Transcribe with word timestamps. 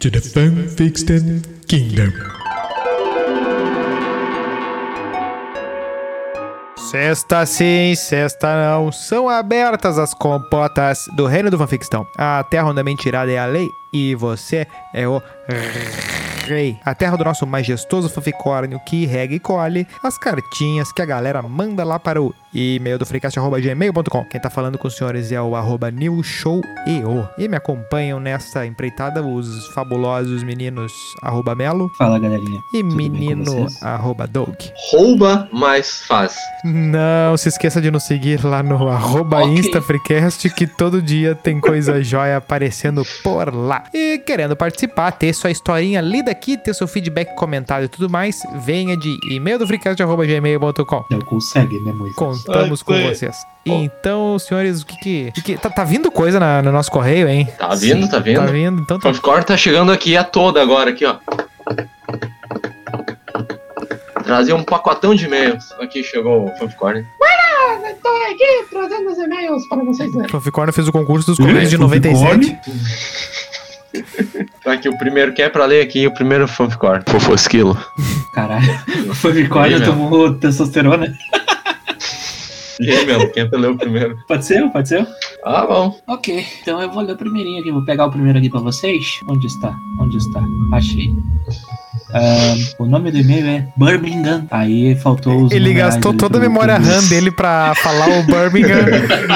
To 0.00 0.10
the 0.10 0.18
Fanfiction 0.18 1.42
Kingdom. 1.68 2.10
Sexta 6.90 7.44
sim, 7.44 7.94
sexta 7.94 8.48
não. 8.54 8.90
São 8.90 9.28
abertas 9.28 9.98
as 9.98 10.14
compotas 10.14 11.04
do 11.14 11.26
reino 11.26 11.50
do 11.50 11.58
fanfictão. 11.58 12.06
A 12.16 12.42
terra 12.50 12.70
onde 12.70 12.80
a 12.80 12.82
mentirada 12.82 13.30
é 13.30 13.36
a 13.36 13.44
lei 13.44 13.68
e 13.92 14.14
você 14.14 14.66
é 14.94 15.06
o 15.06 15.20
rei. 16.46 16.78
A 16.82 16.94
terra 16.94 17.18
do 17.18 17.24
nosso 17.24 17.46
majestoso 17.46 18.08
fanficórnio 18.08 18.80
que 18.80 19.04
rega 19.04 19.34
e 19.34 19.38
colhe 19.38 19.86
as 20.02 20.16
cartinhas 20.16 20.90
que 20.92 21.02
a 21.02 21.06
galera 21.06 21.42
manda 21.42 21.84
lá 21.84 21.98
para 21.98 22.22
o 22.22 22.32
e-mail 22.52 22.98
do 22.98 23.06
freecast.gmail.com. 23.06 24.24
Quem 24.24 24.40
tá 24.40 24.50
falando 24.50 24.76
com 24.78 24.88
os 24.88 24.96
senhores 24.96 25.30
é 25.32 25.40
o 25.40 25.54
arroba 25.54 25.90
newshoweo. 25.90 27.28
E 27.38 27.48
me 27.48 27.56
acompanham 27.56 28.18
nessa 28.20 28.66
empreitada 28.66 29.22
os 29.22 29.66
fabulosos 29.68 30.42
meninos 30.42 30.92
arroba 31.22 31.54
melo 31.54 31.88
Fala 31.96 32.18
galerinha. 32.18 32.58
e 32.74 32.78
Tudo 32.82 32.90
com 32.90 32.96
menino 32.96 33.66
arroba 33.82 34.26
doug. 34.26 34.54
Rouba, 34.90 35.48
mas 35.52 36.02
faz. 36.06 36.34
Não 36.64 37.36
se 37.36 37.48
esqueça 37.48 37.80
de 37.80 37.90
nos 37.90 38.04
seguir 38.04 38.44
lá 38.44 38.62
no 38.62 38.88
arroba 38.88 39.38
Ok. 39.42 39.58
InstaFreecast, 39.58 40.50
que 40.50 40.66
todo 40.66 41.00
dia 41.00 41.34
tem 41.34 41.60
coisa 41.60 42.02
jóia 42.04 42.36
aparecendo 42.36 43.02
por 43.22 43.54
lá. 43.54 43.84
E 43.94 44.18
querendo 44.18 44.56
participar, 44.56 45.12
ter 45.12 45.32
sua 45.34 45.50
historinha 45.50 46.00
lida 46.00 46.30
aqui, 46.30 46.56
ter 46.56 46.74
seu 46.74 46.88
feedback 46.88 47.34
comentado 47.36 47.84
e 47.84 47.88
tudo 47.88 48.08
mais, 48.10 48.42
venha 48.64 48.96
de 48.96 49.16
e-mail 49.30 49.58
do 49.58 49.66
freecast.gmail.com. 49.66 51.04
Não 51.10 51.20
consegue, 51.20 51.78
né, 51.80 51.92
Moisés? 51.92 52.16
Contamos 52.44 52.84
Ai, 52.88 53.02
com 53.02 53.08
vocês. 53.08 53.36
Então, 53.64 54.38
senhores, 54.38 54.82
o 54.82 54.86
que 54.86 54.96
que... 54.98 55.26
o 55.28 55.32
que 55.32 55.42
que- 55.42 55.56
tá, 55.58 55.68
tá 55.70 55.84
vindo 55.84 56.10
coisa 56.10 56.40
na- 56.40 56.62
no 56.62 56.72
nosso 56.72 56.90
correio, 56.90 57.28
hein? 57.28 57.48
Tá 57.58 57.74
vindo, 57.74 58.08
tá 58.08 58.18
vindo. 58.18 58.36
Tá 58.40 58.46
vindo, 58.46 58.80
então 58.82 58.96
O 58.96 59.00
tá... 59.00 59.08
Fanficore 59.08 59.44
tá 59.44 59.56
chegando 59.56 59.92
aqui 59.92 60.16
a 60.16 60.24
toda 60.24 60.60
agora, 60.62 60.90
aqui, 60.90 61.04
ó. 61.04 61.16
Trazer 64.24 64.52
um 64.52 64.62
pacotão 64.62 65.14
de 65.14 65.26
e-mails. 65.26 65.72
Aqui 65.80 66.02
chegou 66.04 66.46
o 66.46 66.56
Fanficore. 66.58 67.04
Estou 67.84 68.16
aqui 68.30 68.64
trazendo 68.70 69.10
os 69.10 69.18
e-mails 69.18 69.68
para 69.68 69.82
vocês 69.84 70.12
lerem. 70.12 70.26
O 70.28 70.30
Fanficorno 70.30 70.72
fez 70.72 70.86
o 70.88 70.92
concurso 70.92 71.26
dos 71.26 71.38
correios 71.38 71.68
de 71.70 71.76
Fanficorn? 71.76 72.46
97. 72.46 73.40
Tá 74.62 74.74
aqui, 74.74 74.88
o 74.88 74.96
primeiro 74.96 75.32
que 75.32 75.42
é 75.42 75.48
pra 75.48 75.64
ler 75.64 75.82
aqui, 75.82 76.06
o 76.06 76.14
primeiro 76.14 76.46
Fanficore. 76.46 77.02
Fofosquilo. 77.08 77.76
Caralho. 78.32 78.64
O 79.10 79.78
meu. 79.80 79.84
tomou 79.84 80.34
testosterona. 80.34 81.12
E 82.80 82.90
aí, 82.90 83.04
meu, 83.04 83.30
quem 83.30 83.42
é 83.42 83.68
o 83.68 83.76
primeiro? 83.76 84.16
Pode 84.26 84.46
ser? 84.46 84.66
Pode 84.70 84.88
ser? 84.88 85.06
Ah, 85.44 85.66
bom. 85.66 86.00
Ok, 86.06 86.46
então 86.62 86.80
eu 86.80 86.90
vou 86.90 87.02
ler 87.02 87.12
o 87.12 87.16
primeirinho 87.16 87.60
aqui. 87.60 87.70
Vou 87.70 87.84
pegar 87.84 88.06
o 88.06 88.10
primeiro 88.10 88.38
aqui 88.38 88.48
pra 88.48 88.60
vocês. 88.60 89.20
Onde 89.28 89.46
está? 89.46 89.76
Onde 90.00 90.16
está? 90.16 90.42
Achei. 90.72 91.14
Ah, 92.14 92.54
o 92.78 92.86
nome 92.86 93.10
do 93.10 93.18
e-mail 93.18 93.46
é 93.46 93.68
Birmingham. 93.76 94.46
Aí 94.50 94.96
faltou 94.96 95.44
os 95.44 95.52
Ele 95.52 95.74
gastou 95.74 96.14
toda 96.14 96.38
a 96.38 96.40
memória 96.40 96.78
RAM 96.78 97.06
dele 97.08 97.30
pra 97.30 97.74
falar 97.76 98.08
o 98.18 98.22
Birmingham. 98.22 98.86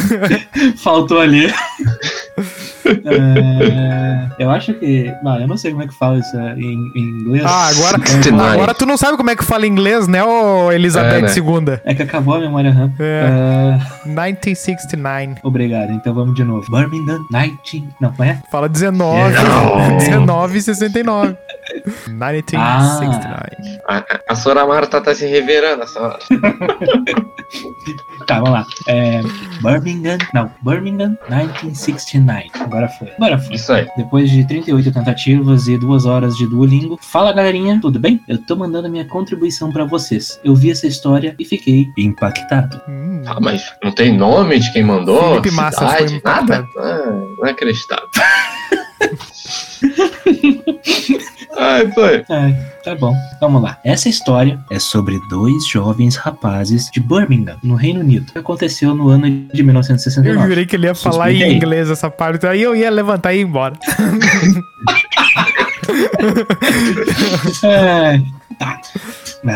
Faltou 0.76 1.20
ali. 1.20 1.50
É, 3.04 4.28
eu 4.38 4.50
acho 4.50 4.74
que. 4.74 5.12
Não, 5.22 5.40
eu 5.40 5.46
não 5.46 5.56
sei 5.56 5.70
como 5.70 5.82
é 5.82 5.86
que 5.86 5.94
fala 5.94 6.18
isso 6.18 6.36
é, 6.36 6.54
em, 6.54 6.90
em 6.94 7.00
inglês. 7.20 7.44
Ah, 7.44 7.68
agora, 7.68 7.98
69. 7.98 8.54
agora 8.54 8.74
tu 8.74 8.86
não 8.86 8.96
sabe 8.96 9.16
como 9.16 9.30
é 9.30 9.36
que 9.36 9.44
fala 9.44 9.66
inglês, 9.66 10.06
né, 10.08 10.22
ô 10.24 10.72
Elizabeth 10.72 11.18
É, 11.18 11.22
né? 11.22 11.32
II? 11.36 11.80
É 11.84 11.94
que 11.94 12.02
acabou 12.02 12.34
a 12.34 12.38
memória 12.40 12.70
RAM. 12.70 12.92
É. 12.98 13.28
Ah, 13.28 13.78
1969. 14.06 15.36
obrigado, 15.42 15.92
então 15.92 16.14
vamos 16.14 16.34
de 16.34 16.44
novo. 16.44 16.70
Birmingham 16.70 17.20
19. 17.30 17.88
Não, 18.00 18.12
é? 18.24 18.38
Fala 18.50 18.68
19. 18.68 19.34
Não. 19.34 20.48
1969. 20.48 21.36
1969. 22.08 23.79
A, 23.79 23.79
a- 23.98 24.20
a 24.28 24.34
Sora 24.36 24.64
Marta 24.66 25.00
tá 25.00 25.14
se 25.14 25.26
reverando 25.26 25.82
essa 25.82 26.00
hora. 26.00 26.18
Tá, 28.26 28.34
vamos 28.38 28.50
lá. 28.50 28.66
É, 28.86 29.20
Birmingham. 29.60 30.16
Não, 30.32 30.48
Birmingham 30.62 31.18
1969. 31.28 32.48
Agora 32.60 32.86
foi. 32.88 33.08
Agora 33.16 33.38
foi. 33.40 33.56
Isso 33.56 33.72
aí. 33.72 33.88
Depois 33.96 34.30
de 34.30 34.46
38 34.46 34.92
tentativas 34.92 35.66
e 35.66 35.76
duas 35.76 36.06
horas 36.06 36.36
de 36.36 36.46
Duolingo. 36.46 36.96
Fala 37.02 37.32
galerinha, 37.32 37.80
tudo 37.82 37.98
bem? 37.98 38.20
Eu 38.28 38.38
tô 38.38 38.54
mandando 38.54 38.86
a 38.86 38.90
minha 38.90 39.04
contribuição 39.08 39.72
pra 39.72 39.84
vocês. 39.84 40.38
Eu 40.44 40.54
vi 40.54 40.70
essa 40.70 40.86
história 40.86 41.34
e 41.40 41.44
fiquei 41.44 41.88
impactado. 41.98 42.80
Hum. 42.88 43.22
Ah, 43.26 43.40
mas 43.40 43.64
não 43.82 43.90
tem 43.90 44.16
nome 44.16 44.60
de 44.60 44.72
quem 44.72 44.84
mandou? 44.84 45.30
Felipe 45.30 45.50
Massa 45.50 45.88
foi 45.88 46.08
cidade, 46.08 46.22
nada? 46.24 46.56
impactado. 46.58 46.68
Ah, 46.78 47.12
não 47.38 47.46
é 47.46 47.50
acreditável. 47.50 48.08
Ai, 51.58 51.90
foi. 51.92 52.24
É, 52.28 52.52
tá 52.84 52.94
bom. 52.94 53.14
Vamos 53.40 53.62
lá. 53.62 53.78
Essa 53.84 54.08
história 54.08 54.58
é 54.70 54.78
sobre 54.78 55.18
dois 55.28 55.66
jovens 55.66 56.16
rapazes 56.16 56.88
de 56.92 57.00
Birmingham, 57.00 57.56
no 57.62 57.74
Reino 57.74 58.00
Unido. 58.00 58.32
Aconteceu 58.34 58.94
no 58.94 59.08
ano 59.08 59.28
de 59.28 59.60
Eu 59.60 59.64
1969. 59.64 60.48
jurei 60.48 60.66
que 60.66 60.76
ele 60.76 60.86
ia 60.86 60.94
falar 60.94 61.32
em 61.32 61.56
inglês 61.56 61.90
essa 61.90 62.10
parte. 62.10 62.46
Aí 62.46 62.62
eu 62.62 62.74
ia 62.74 62.90
levantar 62.90 63.34
e 63.34 63.38
ir 63.38 63.42
embora. 63.42 63.74
É, 67.64 68.20
tá. 68.60 68.78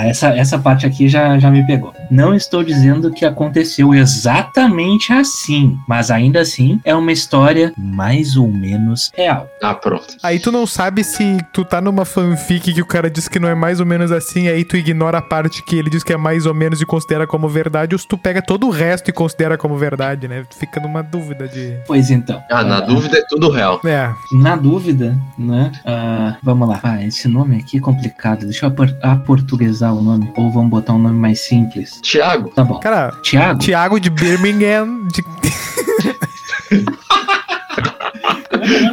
Essa, 0.06 0.28
essa 0.30 0.58
parte 0.58 0.86
aqui 0.86 1.08
já, 1.08 1.38
já 1.38 1.50
me 1.50 1.64
pegou. 1.66 1.92
Não 2.10 2.34
estou 2.34 2.64
dizendo 2.64 3.10
que 3.12 3.24
aconteceu 3.24 3.92
exatamente 3.94 5.12
assim, 5.12 5.78
mas 5.86 6.10
ainda 6.10 6.40
assim 6.40 6.80
é 6.84 6.94
uma 6.94 7.12
história 7.12 7.72
mais 7.76 8.36
ou 8.36 8.48
menos 8.50 9.10
real. 9.14 9.46
Ah, 9.62 9.74
pronto. 9.74 10.16
Aí 10.22 10.38
tu 10.38 10.50
não 10.50 10.66
sabe 10.66 11.04
se 11.04 11.36
tu 11.52 11.64
tá 11.64 11.80
numa 11.80 12.04
fanfic 12.04 12.72
que 12.72 12.80
o 12.80 12.86
cara 12.86 13.10
diz 13.10 13.28
que 13.28 13.38
não 13.38 13.48
é 13.48 13.54
mais 13.54 13.78
ou 13.78 13.86
menos 13.86 14.10
assim, 14.10 14.48
aí 14.48 14.64
tu 14.64 14.76
ignora 14.76 15.18
a 15.18 15.22
parte 15.22 15.62
que 15.62 15.76
ele 15.76 15.90
diz 15.90 16.02
que 16.02 16.12
é 16.12 16.16
mais 16.16 16.46
ou 16.46 16.54
menos 16.54 16.80
e 16.80 16.86
considera 16.86 17.26
como 17.26 17.46
verdade, 17.48 17.94
ou 17.94 17.98
se 17.98 18.08
tu 18.08 18.16
pega 18.16 18.40
todo 18.40 18.66
o 18.66 18.70
resto 18.70 19.10
e 19.10 19.12
considera 19.12 19.58
como 19.58 19.76
verdade, 19.76 20.26
né? 20.26 20.44
Tu 20.48 20.56
fica 20.56 20.80
numa 20.80 21.02
dúvida 21.02 21.46
de. 21.46 21.76
Pois 21.86 22.10
então. 22.10 22.42
Ah, 22.50 22.64
na 22.64 22.80
dúvida 22.80 23.18
é 23.18 23.22
tudo 23.28 23.50
real. 23.50 23.80
É, 23.84 24.10
Na 24.32 24.56
dúvida, 24.56 25.16
né? 25.38 25.70
ah, 25.84 26.36
vamos 26.42 26.68
lá. 26.68 26.80
Ah, 26.82 27.02
esse 27.04 27.28
nome 27.28 27.56
aqui 27.58 27.76
é 27.76 27.80
complicado. 27.80 28.44
Deixa 28.46 28.64
eu 28.66 28.70
apor- 28.70 28.93
aportuguesar 29.02 29.94
o 29.94 30.00
nome. 30.02 30.32
Ou 30.36 30.50
vamos 30.50 30.70
botar 30.70 30.92
um 30.94 30.98
nome 30.98 31.18
mais 31.18 31.40
simples. 31.40 32.00
Tiago, 32.02 32.50
Tá 32.50 32.64
bom. 32.64 32.78
cara, 32.80 33.12
Tiago? 33.22 33.58
Thiago 33.60 34.00
de 34.00 34.10
Birmingham. 34.10 35.06
De... 35.12 35.22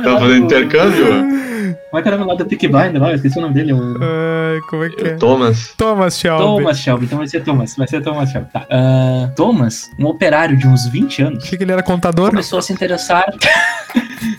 tá 0.03 0.19
fazendo 0.19 0.45
intercâmbio? 0.45 1.41
Como 1.89 1.99
é 1.99 2.01
que 2.01 2.07
era 2.07 2.15
o 2.15 2.19
nome 2.19 2.31
lá 2.31 2.37
do 2.37 2.45
Peaky 2.45 2.67
Blinder? 2.69 3.01
lá? 3.01 3.09
Eu 3.09 3.15
esqueci 3.15 3.37
o 3.37 3.41
nome 3.41 3.53
dele. 3.53 3.73
O... 3.73 3.79
Como 4.69 4.83
é 4.83 4.89
que 4.89 5.03
é? 5.07 5.15
Thomas. 5.15 5.73
Thomas 5.77 6.17
Shelby. 6.17 6.43
Thomas 6.43 6.79
Shelby. 6.79 7.05
Então 7.05 7.17
vai 7.17 7.27
ser 7.27 7.43
Thomas. 7.43 7.75
Vai 7.75 7.87
ser 7.87 8.01
Thomas 8.01 8.29
Shelby. 8.29 8.47
Tá. 8.51 8.65
Ah, 8.69 9.29
Thomas, 9.35 9.89
um 9.99 10.05
operário 10.05 10.57
de 10.57 10.67
uns 10.67 10.85
20 10.87 11.21
anos, 11.21 11.43
Achei 11.43 11.57
que 11.57 11.63
ele 11.63 11.71
era 11.73 11.83
contador. 11.83 12.29
começou 12.29 12.59
a 12.59 12.61
se 12.61 12.71
interessar. 12.73 13.25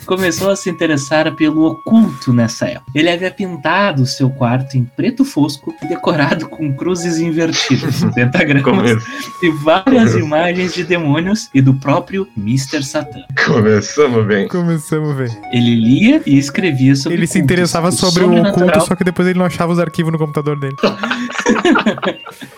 começou 0.04 0.50
a 0.50 0.56
se 0.56 0.70
interessar 0.70 1.34
pelo 1.34 1.64
oculto 1.64 2.32
nessa 2.32 2.66
época. 2.66 2.90
Ele 2.94 3.10
havia 3.10 3.30
pintado 3.30 4.02
o 4.02 4.06
seu 4.06 4.30
quarto 4.30 4.76
em 4.76 4.84
preto 4.84 5.24
fosco 5.24 5.74
e 5.82 5.86
decorado 5.86 6.48
com 6.48 6.72
cruzes 6.74 7.18
invertidas, 7.18 8.04
pentagramas 8.14 9.02
e 9.42 9.50
várias 9.50 10.14
imagens 10.14 10.74
de 10.74 10.84
demônios 10.84 11.48
e 11.54 11.60
do 11.60 11.74
próprio 11.74 12.28
Mr. 12.36 12.82
Satan. 12.82 13.22
Começamos 13.46 14.26
bem. 14.26 14.48
Começamos 14.48 15.16
ver. 15.16 15.30
Ele 15.52 15.74
lia 15.74 16.22
e 16.26 16.38
escrevia 16.38 16.94
sobre 16.94 17.18
Ele 17.18 17.26
se 17.26 17.38
interessava 17.38 17.90
sobre 17.90 18.24
o 18.24 18.42
oculto, 18.42 18.80
só 18.80 18.94
que 18.94 19.04
depois 19.04 19.28
ele 19.28 19.38
não 19.38 19.46
achava 19.46 19.72
os 19.72 19.78
arquivos 19.78 20.12
no 20.12 20.18
computador 20.18 20.58
dele. 20.58 20.76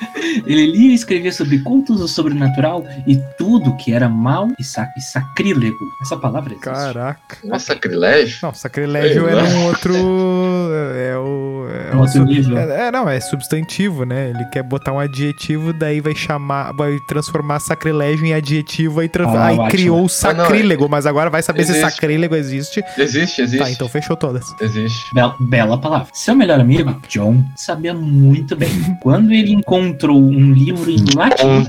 Ele 0.47 0.67
lia 0.67 0.93
e 0.93 0.95
escrevia 0.95 1.33
sobre 1.33 1.59
cultos 1.59 2.01
do 2.01 2.09
sobrenatural 2.09 2.85
e 3.07 3.19
tudo 3.37 3.77
que 3.77 3.93
era 3.93 4.09
mal 4.09 4.49
e, 4.59 4.65
sac 4.65 4.91
e 4.97 5.01
sacrílego. 5.01 5.77
Essa 6.03 6.17
palavra 6.17 6.53
existe. 6.53 6.65
Caraca. 6.65 7.39
Não 7.45 7.57
é 7.57 7.59
sacrilégio? 7.59 8.39
Não, 8.43 8.55
sacrilégio 8.55 9.25
Sei 9.25 9.35
é 9.35 9.43
um 9.43 9.67
outro. 9.67 9.95
É 10.97 11.19
o. 11.19 11.44
É, 11.95 12.03
Um 12.03 12.09
sub- 12.09 12.57
é, 12.59 12.87
é, 12.89 12.91
não, 12.93 13.09
é 13.09 13.21
substantivo, 13.21 14.05
né? 14.05 14.31
Ele 14.31 14.45
quer 14.47 14.63
botar 14.63 14.93
um 14.93 14.99
adjetivo, 14.99 15.73
daí 15.73 16.01
vai 16.01 16.15
chamar. 16.15 16.73
Vai 16.73 16.99
transformar 17.09 17.61
sacrilégio 17.61 18.25
em 18.27 18.35
adjetivo, 18.35 19.07
tra- 19.09 19.27
Ah, 19.29 19.47
aí 19.47 19.55
ótimo. 19.59 19.71
criou 19.71 19.97
o 19.97 20.01
Ah, 20.01 20.33
não, 20.35 20.45
sacrílego, 20.45 20.89
mas 20.89 21.07
agora 21.07 21.31
vai 21.31 21.43
saber 21.43 21.65
se 21.65 21.73
Existe. 21.73 21.91
sacrílego 21.93 22.35
existe. 22.35 22.83
Existe, 22.99 23.43
existe. 23.43 23.59
Tá, 23.65 23.71
então 23.71 23.89
fechou 23.89 24.17
todas. 24.17 24.45
Existe. 24.61 25.15
Bela, 25.15 25.35
bela 25.41 25.79
palavra. 25.79 26.09
Seu 26.13 26.35
melhor 26.35 26.61
amigo, 26.61 26.95
John, 27.09 27.45
sabia 27.57 27.95
muito 27.95 28.57
bem. 28.57 28.71
Quando 29.03 29.33
ele 29.33 29.53
encontrou 29.53 30.21
um 30.21 30.53
livro 30.53 30.91
em 30.91 31.05
latim. 31.15 31.67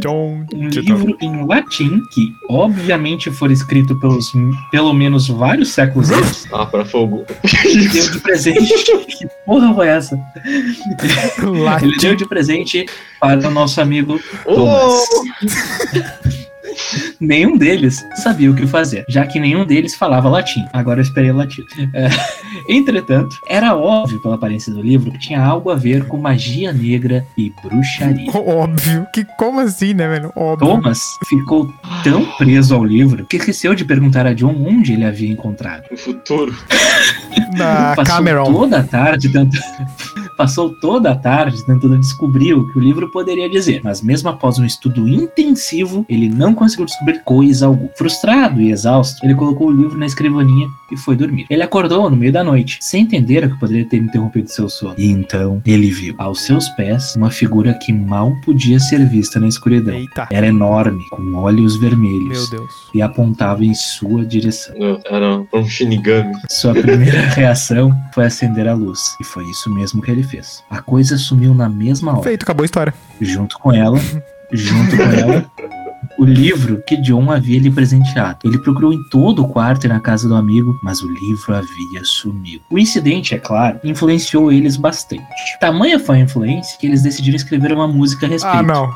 John. 0.00 0.44
um 0.54 0.68
livro 0.68 1.16
em 1.20 1.46
latim, 1.46 2.00
que 2.12 2.32
obviamente 2.48 3.30
foi 3.30 3.52
escrito 3.52 3.98
pelos 3.98 4.30
pelo 4.70 4.92
menos 4.92 5.28
vários 5.28 5.70
séculos 5.72 6.10
antes, 6.12 6.46
Ah, 6.52 6.66
pra 6.66 6.84
fogo. 6.84 7.24
ele 7.64 7.88
deu 7.88 8.10
de 8.10 8.18
presente. 8.20 8.70
porra 9.50 9.74
foi 9.74 9.88
essa? 9.88 10.20
Ele 11.82 11.96
deu 11.96 12.14
de 12.14 12.24
presente 12.24 12.86
para 13.18 13.48
o 13.48 13.50
nosso 13.50 13.80
amigo 13.80 14.20
Oh! 14.46 14.54
Thomas. 14.54 16.39
nenhum 17.20 17.56
deles 17.56 18.04
sabia 18.16 18.50
o 18.50 18.54
que 18.54 18.66
fazer, 18.66 19.04
já 19.08 19.26
que 19.26 19.38
nenhum 19.38 19.64
deles 19.64 19.94
falava 19.94 20.28
latim. 20.28 20.64
Agora 20.72 21.00
eu 21.00 21.02
esperei 21.02 21.30
o 21.30 21.36
latim. 21.36 21.62
É, 21.94 22.08
entretanto, 22.68 23.36
era 23.46 23.74
óbvio 23.74 24.20
pela 24.22 24.34
aparência 24.34 24.72
do 24.72 24.82
livro 24.82 25.10
que 25.12 25.18
tinha 25.18 25.42
algo 25.42 25.70
a 25.70 25.74
ver 25.74 26.06
com 26.06 26.16
magia 26.16 26.72
negra 26.72 27.24
e 27.36 27.52
bruxaria. 27.62 28.30
Óbvio. 28.50 29.06
Que 29.14 29.24
como 29.36 29.60
assim, 29.60 29.94
né, 29.94 30.08
velho? 30.08 30.32
Óbvio. 30.34 30.68
Thomas 30.68 31.00
ficou 31.28 31.72
tão 32.02 32.24
preso 32.36 32.74
ao 32.74 32.84
livro 32.84 33.26
que 33.26 33.36
esqueceu 33.36 33.74
de 33.74 33.84
perguntar 33.84 34.26
a 34.26 34.32
John 34.32 34.54
onde 34.66 34.92
ele 34.92 35.04
havia 35.04 35.30
encontrado. 35.30 35.84
O 35.90 35.96
futuro. 35.96 36.56
Da 37.56 37.94
Passou 37.96 38.16
Cameron. 38.16 38.52
toda 38.52 38.78
a 38.78 38.82
tarde 38.82 39.28
tentando... 39.28 39.50
Passou 40.40 40.70
toda 40.70 41.10
a 41.10 41.14
tarde 41.14 41.62
tentando 41.66 41.98
descobrir 41.98 42.54
o 42.54 42.66
que 42.72 42.78
o 42.78 42.80
livro 42.80 43.10
poderia 43.10 43.46
dizer, 43.46 43.82
mas 43.84 44.00
mesmo 44.00 44.30
após 44.30 44.58
um 44.58 44.64
estudo 44.64 45.06
intensivo, 45.06 46.06
ele 46.08 46.30
não 46.30 46.54
conseguiu 46.54 46.86
descobrir 46.86 47.22
coisa 47.24 47.66
alguma. 47.66 47.90
Frustrado 47.94 48.58
e 48.58 48.70
exausto, 48.70 49.22
ele 49.22 49.34
colocou 49.34 49.68
o 49.68 49.70
livro 49.70 49.98
na 49.98 50.06
escrivaninha 50.06 50.66
e 50.90 50.96
foi 50.96 51.14
dormir. 51.14 51.44
Ele 51.50 51.62
acordou 51.62 52.08
no 52.08 52.16
meio 52.16 52.32
da 52.32 52.42
noite, 52.42 52.78
sem 52.80 53.02
entender 53.02 53.44
o 53.44 53.50
que 53.50 53.60
poderia 53.60 53.84
ter 53.84 53.98
interrompido 53.98 54.48
seu 54.48 54.66
sono. 54.70 54.94
E 54.96 55.10
então 55.10 55.60
ele 55.66 55.90
viu, 55.90 56.14
aos 56.16 56.40
seus 56.40 56.70
pés, 56.70 57.14
uma 57.16 57.30
figura 57.30 57.74
que 57.74 57.92
mal 57.92 58.34
podia 58.42 58.80
ser 58.80 59.06
vista 59.06 59.38
na 59.38 59.46
escuridão. 59.46 59.94
Eita. 59.94 60.26
Era 60.30 60.46
enorme, 60.46 61.04
com 61.10 61.34
olhos 61.34 61.78
Meu 61.78 61.90
vermelhos, 61.90 62.48
Deus. 62.48 62.72
e 62.94 63.02
apontava 63.02 63.62
em 63.62 63.74
sua 63.74 64.24
direção. 64.24 64.74
Não, 64.78 64.98
era 65.04 65.42
um 65.52 65.66
Shinigami. 65.66 66.32
Sua 66.48 66.72
primeira 66.72 67.20
reação 67.36 67.94
foi 68.14 68.24
acender 68.24 68.66
a 68.66 68.72
luz, 68.72 69.00
e 69.20 69.24
foi 69.24 69.44
isso 69.44 69.68
mesmo 69.72 70.00
que 70.00 70.10
ele 70.10 70.29
fez. 70.30 70.64
A 70.70 70.80
coisa 70.80 71.18
sumiu 71.18 71.52
na 71.54 71.68
mesma 71.68 72.12
hora. 72.12 72.22
Feito, 72.22 72.42
acabou 72.44 72.62
a 72.62 72.66
história. 72.66 72.94
Junto 73.20 73.58
com 73.58 73.72
ela, 73.72 73.98
junto 74.52 74.96
com 74.96 75.02
ela, 75.02 75.50
o 76.18 76.24
livro 76.24 76.82
que 76.86 76.96
John 76.96 77.30
havia 77.30 77.58
lhe 77.58 77.70
presenteado. 77.70 78.38
Ele 78.44 78.58
procurou 78.58 78.92
em 78.92 79.02
todo 79.10 79.42
o 79.42 79.48
quarto 79.48 79.84
e 79.84 79.88
na 79.88 80.00
casa 80.00 80.28
do 80.28 80.34
amigo, 80.34 80.78
mas 80.82 81.00
o 81.02 81.08
livro 81.08 81.54
havia 81.54 82.04
sumido. 82.04 82.62
O 82.70 82.78
incidente, 82.78 83.34
é 83.34 83.38
claro, 83.38 83.80
influenciou 83.84 84.52
eles 84.52 84.76
bastante. 84.76 85.24
Tamanha 85.60 85.98
foi 85.98 86.16
a 86.16 86.20
influência 86.20 86.78
que 86.78 86.86
eles 86.86 87.02
decidiram 87.02 87.36
escrever 87.36 87.72
uma 87.72 87.88
música 87.88 88.26
a 88.26 88.28
respeito. 88.28 88.56
Ah, 88.56 88.62
não. 88.62 88.90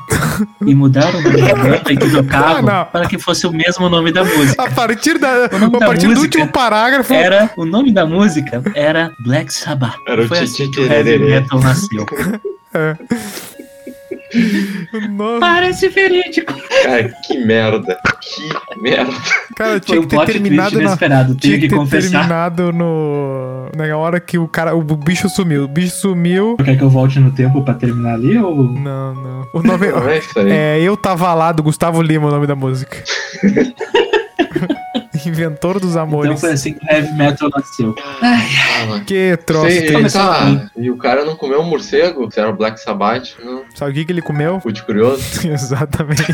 E 0.66 0.74
mudaram 0.74 1.18
o 1.18 1.22
nome 1.22 1.40
da 1.40 1.54
banda 1.56 1.78
que 1.84 2.10
tocavam 2.10 2.68
Ah, 2.68 2.84
para 2.84 3.06
que 3.06 3.18
fosse 3.18 3.46
o 3.46 3.52
mesmo 3.52 3.88
nome 3.88 4.12
da 4.12 4.24
música. 4.24 4.62
A 4.62 4.70
partir, 4.70 5.18
da, 5.18 5.46
a 5.46 5.48
da 5.48 5.78
partir 5.78 6.06
do 6.06 6.08
música 6.08 6.22
último 6.22 6.48
parágrafo. 6.48 7.12
Era, 7.12 7.50
o 7.56 7.64
nome 7.64 7.92
da 7.92 8.06
música 8.06 8.62
era 8.74 9.10
Black 9.24 9.52
Sabbath. 9.52 9.96
Era 10.06 10.22
o 10.22 10.28
Foi 10.28 10.38
Titi 10.38 10.62
assim 10.62 10.70
que 10.70 10.80
o 10.80 10.92
heavy 10.92 11.18
metal 11.18 11.60
nasceu. 11.60 12.06
Nossa, 15.10 15.40
Parece 15.40 15.88
verídico. 15.88 16.52
Cara, 16.82 17.12
que 17.26 17.38
merda. 17.38 17.98
Que 18.20 18.80
merda. 18.80 19.12
cara, 19.56 19.70
Foi 19.72 19.80
tinha 19.80 20.00
um 20.00 20.06
que 20.06 20.16
ter 20.16 20.26
terminado 20.26 20.76
na. 20.76 20.82
inesperado. 20.82 21.34
Tinha 21.34 21.54
que 21.54 21.62
que 21.62 21.68
ter 21.68 21.76
confessar. 21.76 22.10
terminado 22.10 22.72
no. 22.72 23.68
Na 23.76 23.96
hora 23.96 24.18
que 24.20 24.38
o 24.38 24.46
cara. 24.48 24.74
O 24.74 24.82
bicho 24.82 25.28
sumiu. 25.28 25.64
O 25.64 25.68
bicho 25.68 25.94
sumiu. 25.96 26.56
Quer 26.64 26.76
que 26.76 26.82
eu 26.84 26.90
volte 26.90 27.18
no 27.20 27.30
tempo 27.32 27.62
pra 27.62 27.74
terminar 27.74 28.14
ali 28.14 28.36
ou... 28.38 28.54
Não, 28.64 29.14
não. 29.14 29.48
O 29.52 29.62
nome. 29.62 29.86
É 30.08 30.18
isso 30.18 30.38
aí. 30.38 30.50
É, 30.50 30.80
eu 30.80 30.96
tava 30.96 31.32
lá 31.34 31.52
do 31.52 31.62
Gustavo 31.62 32.02
Lima, 32.02 32.28
o 32.28 32.30
nome 32.30 32.46
da 32.46 32.54
música. 32.54 32.96
Inventor 35.28 35.80
dos 35.80 35.90
Então 35.92 36.02
amores. 36.02 36.40
foi 36.40 36.52
assim 36.52 36.74
que 36.74 36.84
o 36.84 36.88
heavy 36.90 37.12
metal 37.12 37.50
nasceu. 37.54 37.94
Ah, 38.22 38.86
mano. 38.88 39.04
Que 39.04 39.36
troço. 39.44 39.68
Sei, 39.70 40.08
tá. 40.10 40.70
E 40.76 40.90
o 40.90 40.96
cara 40.96 41.24
não 41.24 41.36
comeu 41.36 41.60
um 41.60 41.64
morcego? 41.64 42.30
Se 42.32 42.40
era 42.40 42.50
o 42.50 42.56
Black 42.56 42.80
Sabbath? 42.80 43.36
Não. 43.42 43.64
Sabe 43.74 43.90
o 43.90 43.94
que, 43.94 44.04
que 44.04 44.12
ele 44.12 44.22
comeu? 44.22 44.60
Fui 44.60 44.72
curioso. 44.80 45.22
Exatamente. 45.46 46.24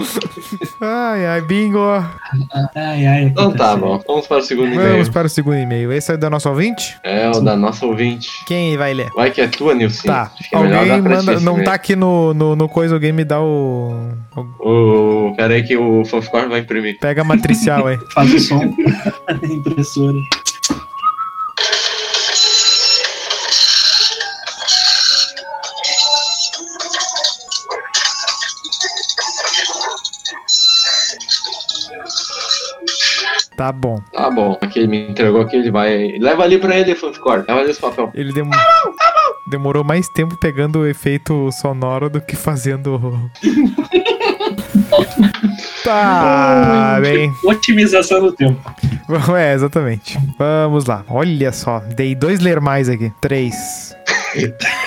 ai, 0.80 1.26
ai, 1.26 1.40
bingo. 1.42 1.78
Ai, 2.74 3.06
ai. 3.06 3.22
Então 3.24 3.52
tá, 3.52 3.70
certo. 3.70 3.80
bom. 3.80 4.02
Vamos 4.06 4.26
para 4.26 4.38
o 4.38 4.42
segundo 4.42 4.68
Vamos 4.70 4.84
e-mail. 4.84 5.12
para 5.12 5.26
o 5.26 5.30
segundo 5.30 5.56
e-mail. 5.56 5.92
Esse 5.92 6.12
é 6.12 6.16
da 6.16 6.28
nossa 6.30 6.48
ouvinte? 6.48 6.96
É 7.02 7.28
o 7.30 7.40
da 7.40 7.56
nossa 7.56 7.86
ouvinte. 7.86 8.44
Quem 8.46 8.76
vai 8.76 8.92
ler? 8.94 9.08
Vai 9.14 9.30
que 9.30 9.40
é 9.40 9.48
tua, 9.48 9.74
Nilson. 9.74 10.06
Tá. 10.06 10.30
É 10.52 10.56
Alguém 10.56 11.00
manda. 11.02 11.40
Não 11.40 11.62
tá 11.62 11.74
aqui 11.74 11.94
no, 11.96 12.32
no, 12.34 12.54
no 12.56 12.68
coisa, 12.68 12.94
alguém 12.94 13.12
me 13.12 13.24
dá 13.24 13.40
o. 13.40 14.12
o- 14.36 15.30
O... 15.30 15.34
Pera 15.36 15.54
aí 15.54 15.62
que 15.62 15.76
o 15.76 16.04
Fanficore 16.04 16.48
vai 16.48 16.60
imprimir. 16.60 16.98
Pega 17.00 17.22
a 17.22 17.24
matricial 17.24 17.86
aí. 17.86 17.98
Faz 18.12 18.32
o 18.34 18.40
som 18.40 18.62
impressora. 19.44 20.18
Tá 33.60 33.70
bom. 33.70 34.00
Tá 34.10 34.30
bom. 34.30 34.56
Aqui 34.62 34.78
ele 34.78 34.88
me 34.88 35.10
entregou 35.10 35.42
aqui, 35.42 35.54
ele 35.54 35.70
vai. 35.70 36.16
Leva 36.18 36.44
ali 36.44 36.56
pra 36.56 36.74
ele, 36.74 36.94
Fanficore. 36.94 37.44
Leva 37.46 37.60
ali 37.60 37.70
esse 37.70 37.78
papel. 37.78 38.10
Ele 38.14 38.32
dem... 38.32 38.48
demorou 39.50 39.84
mais 39.84 40.08
tempo 40.08 40.34
pegando 40.40 40.78
o 40.78 40.86
efeito 40.86 41.52
sonoro 41.52 42.08
do 42.08 42.22
que 42.22 42.34
fazendo. 42.34 43.30
tá 45.84 46.98
bem. 47.02 47.30
Otimização 47.44 48.22
do 48.22 48.32
tempo. 48.32 48.58
É, 49.36 49.52
exatamente. 49.52 50.18
Vamos 50.38 50.86
lá. 50.86 51.04
Olha 51.06 51.52
só. 51.52 51.80
Dei 51.80 52.14
dois 52.14 52.40
ler 52.40 52.62
mais 52.62 52.88
aqui. 52.88 53.12
Três. 53.20 53.94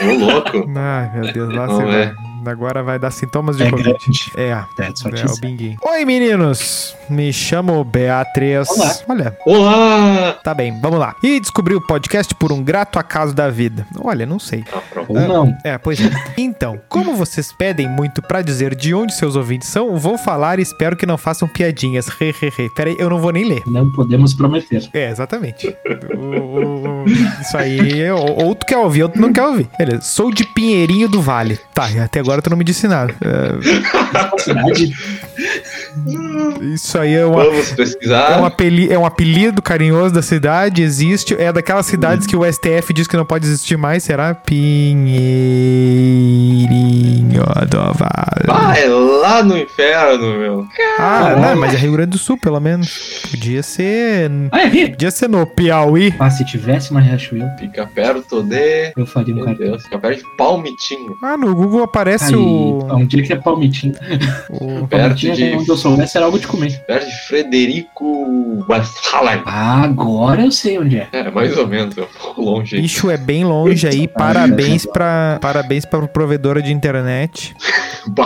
Ô, 0.02 0.18
louco. 0.18 0.68
Ai, 0.76 1.12
meu 1.14 1.32
Deus. 1.32 1.54
Lá 1.54 1.68
Não 1.68 1.76
você 1.76 1.84
é. 1.84 1.86
vai. 1.86 2.33
Agora 2.46 2.84
vai 2.84 3.00
dar 3.00 3.12
sintomas 3.12 3.58
de 3.58 3.64
É 3.64 3.70
Covid. 3.70 3.90
grande. 3.90 4.32
É. 4.36 4.50
É, 4.80 4.92
she 5.18 5.26
o 5.28 5.40
binguinho. 5.40 5.78
Oi, 5.82 6.06
meninos! 6.06 6.96
Me 7.10 7.32
chamo 7.34 7.84
Beatriz. 7.84 8.68
Olá. 8.70 8.96
Olha, 9.10 9.38
Olá! 9.46 10.34
tá 10.44 10.54
bem, 10.54 10.80
vamos 10.82 11.00
lá. 11.00 11.16
E 11.24 11.40
descobri 11.40 11.76
o 11.76 11.82
podcast 11.82 12.34
por 12.36 12.52
um 12.52 12.64
grato 12.64 12.98
acaso 13.00 13.34
da 13.34 13.50
vida. 13.50 13.86
Olha, 14.02 14.26
não 14.26 14.40
sei. 14.40 14.64
Pronto. 14.92 15.10
Ou 15.14 15.20
não. 15.20 15.58
É, 15.64 15.78
pois 15.78 16.00
é. 16.00 16.10
Então, 16.38 16.80
como 16.90 17.16
vocês 17.16 17.52
pedem 17.52 17.88
muito 17.88 18.22
pra 18.22 18.42
dizer 18.42 18.76
de 18.76 18.94
onde 18.94 19.14
seus 19.14 19.36
ouvintes 19.36 19.70
são, 19.70 19.96
vou 19.98 20.18
falar 20.18 20.60
e 20.60 20.62
espero 20.62 20.96
que 20.96 21.06
não 21.06 21.18
façam 21.18 21.48
piadinhas. 21.48 22.08
He, 22.22 22.30
he, 22.42 22.48
he. 22.58 22.70
Pera 22.76 22.90
aí, 22.90 22.96
eu 23.00 23.10
não 23.10 23.20
vou 23.20 23.32
nem 23.32 23.46
ler. 23.46 23.62
Não 23.68 23.92
podemos 23.92 24.34
prometer. 24.34 24.90
É, 24.94 25.10
exatamente. 25.10 25.76
O- 26.16 26.20
o- 26.20 27.04
o- 27.04 27.06
isso 27.42 27.58
aí, 27.58 28.10
ou, 28.12 28.46
ou 28.46 28.56
tu 28.56 28.66
quer 28.66 28.78
ouvir, 28.78 29.04
ou 29.04 29.10
tu 29.10 29.20
não 29.20 29.32
quer 29.34 29.44
ouvir. 29.44 29.68
Beleza. 29.78 30.02
Sou 30.02 30.32
de 30.32 30.46
Pinheirinho 30.46 31.08
do 31.10 31.22
Vale. 31.22 31.60
Tá, 31.74 31.88
até 32.04 32.20
agora 32.20 32.33
tu 32.42 32.50
não 32.50 32.58
me 32.58 32.64
disse 32.64 32.88
nada. 32.88 33.14
É, 33.22 33.54
isso 36.74 36.98
aí 36.98 37.14
é 37.14 37.26
uma, 37.26 37.44
Vamos 37.44 37.72
É 37.72 37.76
pesquisar. 37.76 38.40
um, 38.42 38.46
apeli- 38.46 38.92
é 38.92 38.98
um 38.98 39.06
apelido 39.06 39.62
carinhoso 39.62 40.14
da 40.14 40.22
cidade, 40.22 40.82
existe. 40.82 41.36
É 41.40 41.52
daquelas 41.52 41.86
cidades 41.86 42.26
que 42.28 42.36
o 42.36 42.44
STF 42.52 42.94
diz 42.94 43.08
que 43.08 43.18
não 43.18 43.26
pode 43.26 43.46
existir 43.46 43.78
mais, 43.78 44.04
será? 44.04 44.34
Pinheirinho 46.04 47.23
do 47.40 47.94
Vale. 47.94 48.48
Ah, 48.50 48.78
é 48.78 48.88
lá 48.88 49.44
no 49.44 49.58
inferno, 49.58 50.38
meu. 50.38 50.68
Ah, 51.00 51.36
não, 51.40 51.56
mas 51.60 51.74
é 51.74 51.78
Rio 51.78 51.94
Grande 51.94 52.12
do 52.12 52.18
Sul, 52.18 52.38
pelo 52.38 52.60
menos. 52.60 53.22
Podia 53.32 53.64
ser. 53.64 54.30
Ah, 54.52 54.62
é 54.62 54.68
Rio. 54.68 54.90
Podia 54.92 55.12
ser 55.12 55.28
no 55.30 55.46
Piauí. 55.46 56.14
Ah, 56.20 56.30
se 56.30 56.46
tivesse 56.46 56.92
uma 56.92 57.00
Riachuelo, 57.00 57.50
Fica 57.60 57.86
perto 57.88 58.44
de. 58.44 58.92
eu 58.96 59.06
faria 59.06 59.34
um 59.34 59.38
Meu 59.38 59.46
cartão. 59.46 59.66
Deus, 59.68 59.84
fica 59.84 59.98
perto 60.00 60.20
de 60.20 60.38
Palmitinho. 60.38 61.16
Ah, 61.24 61.38
no 61.38 61.56
Google 61.56 61.84
aparece 61.84 62.34
Aí, 62.34 62.36
o. 62.36 62.88
um 62.92 63.06
dia 63.06 63.24
que 63.24 63.34
é 63.34 63.36
palmitinho. 63.38 63.94
o- 64.50 64.88
Perto 64.88 64.90
Palmitinho, 64.90 65.36
de- 65.36 65.56
onde 65.56 65.70
eu 65.70 65.78
soubesse, 65.78 66.18
era 66.18 66.26
algo 66.26 66.38
de 66.40 66.48
comer. 66.48 66.80
Perto 66.86 67.06
de 67.08 67.28
Frederico 67.28 68.66
Westphalen. 68.70 69.42
Ah, 69.46 69.84
agora 69.84 70.44
eu 70.44 70.52
sei 70.52 70.78
onde 70.80 70.98
é. 70.98 71.08
É, 71.12 71.30
mais 71.32 71.58
ou 71.58 71.68
menos, 71.68 71.98
é 71.98 72.02
um 72.02 72.06
pouco 72.22 72.42
longe. 72.42 72.76
aí. 72.76 72.82
Bicho 72.82 73.10
é 73.10 73.18
bem 73.18 73.44
longe 73.44 73.88
aí. 73.88 74.08
Parabéns 74.08 74.86
pra. 74.86 75.38
Parabéns 75.42 75.86
pra 75.86 76.02
provedora 76.08 76.62
de 76.62 76.72
internet. 76.72 77.23
Bah, 78.08 78.26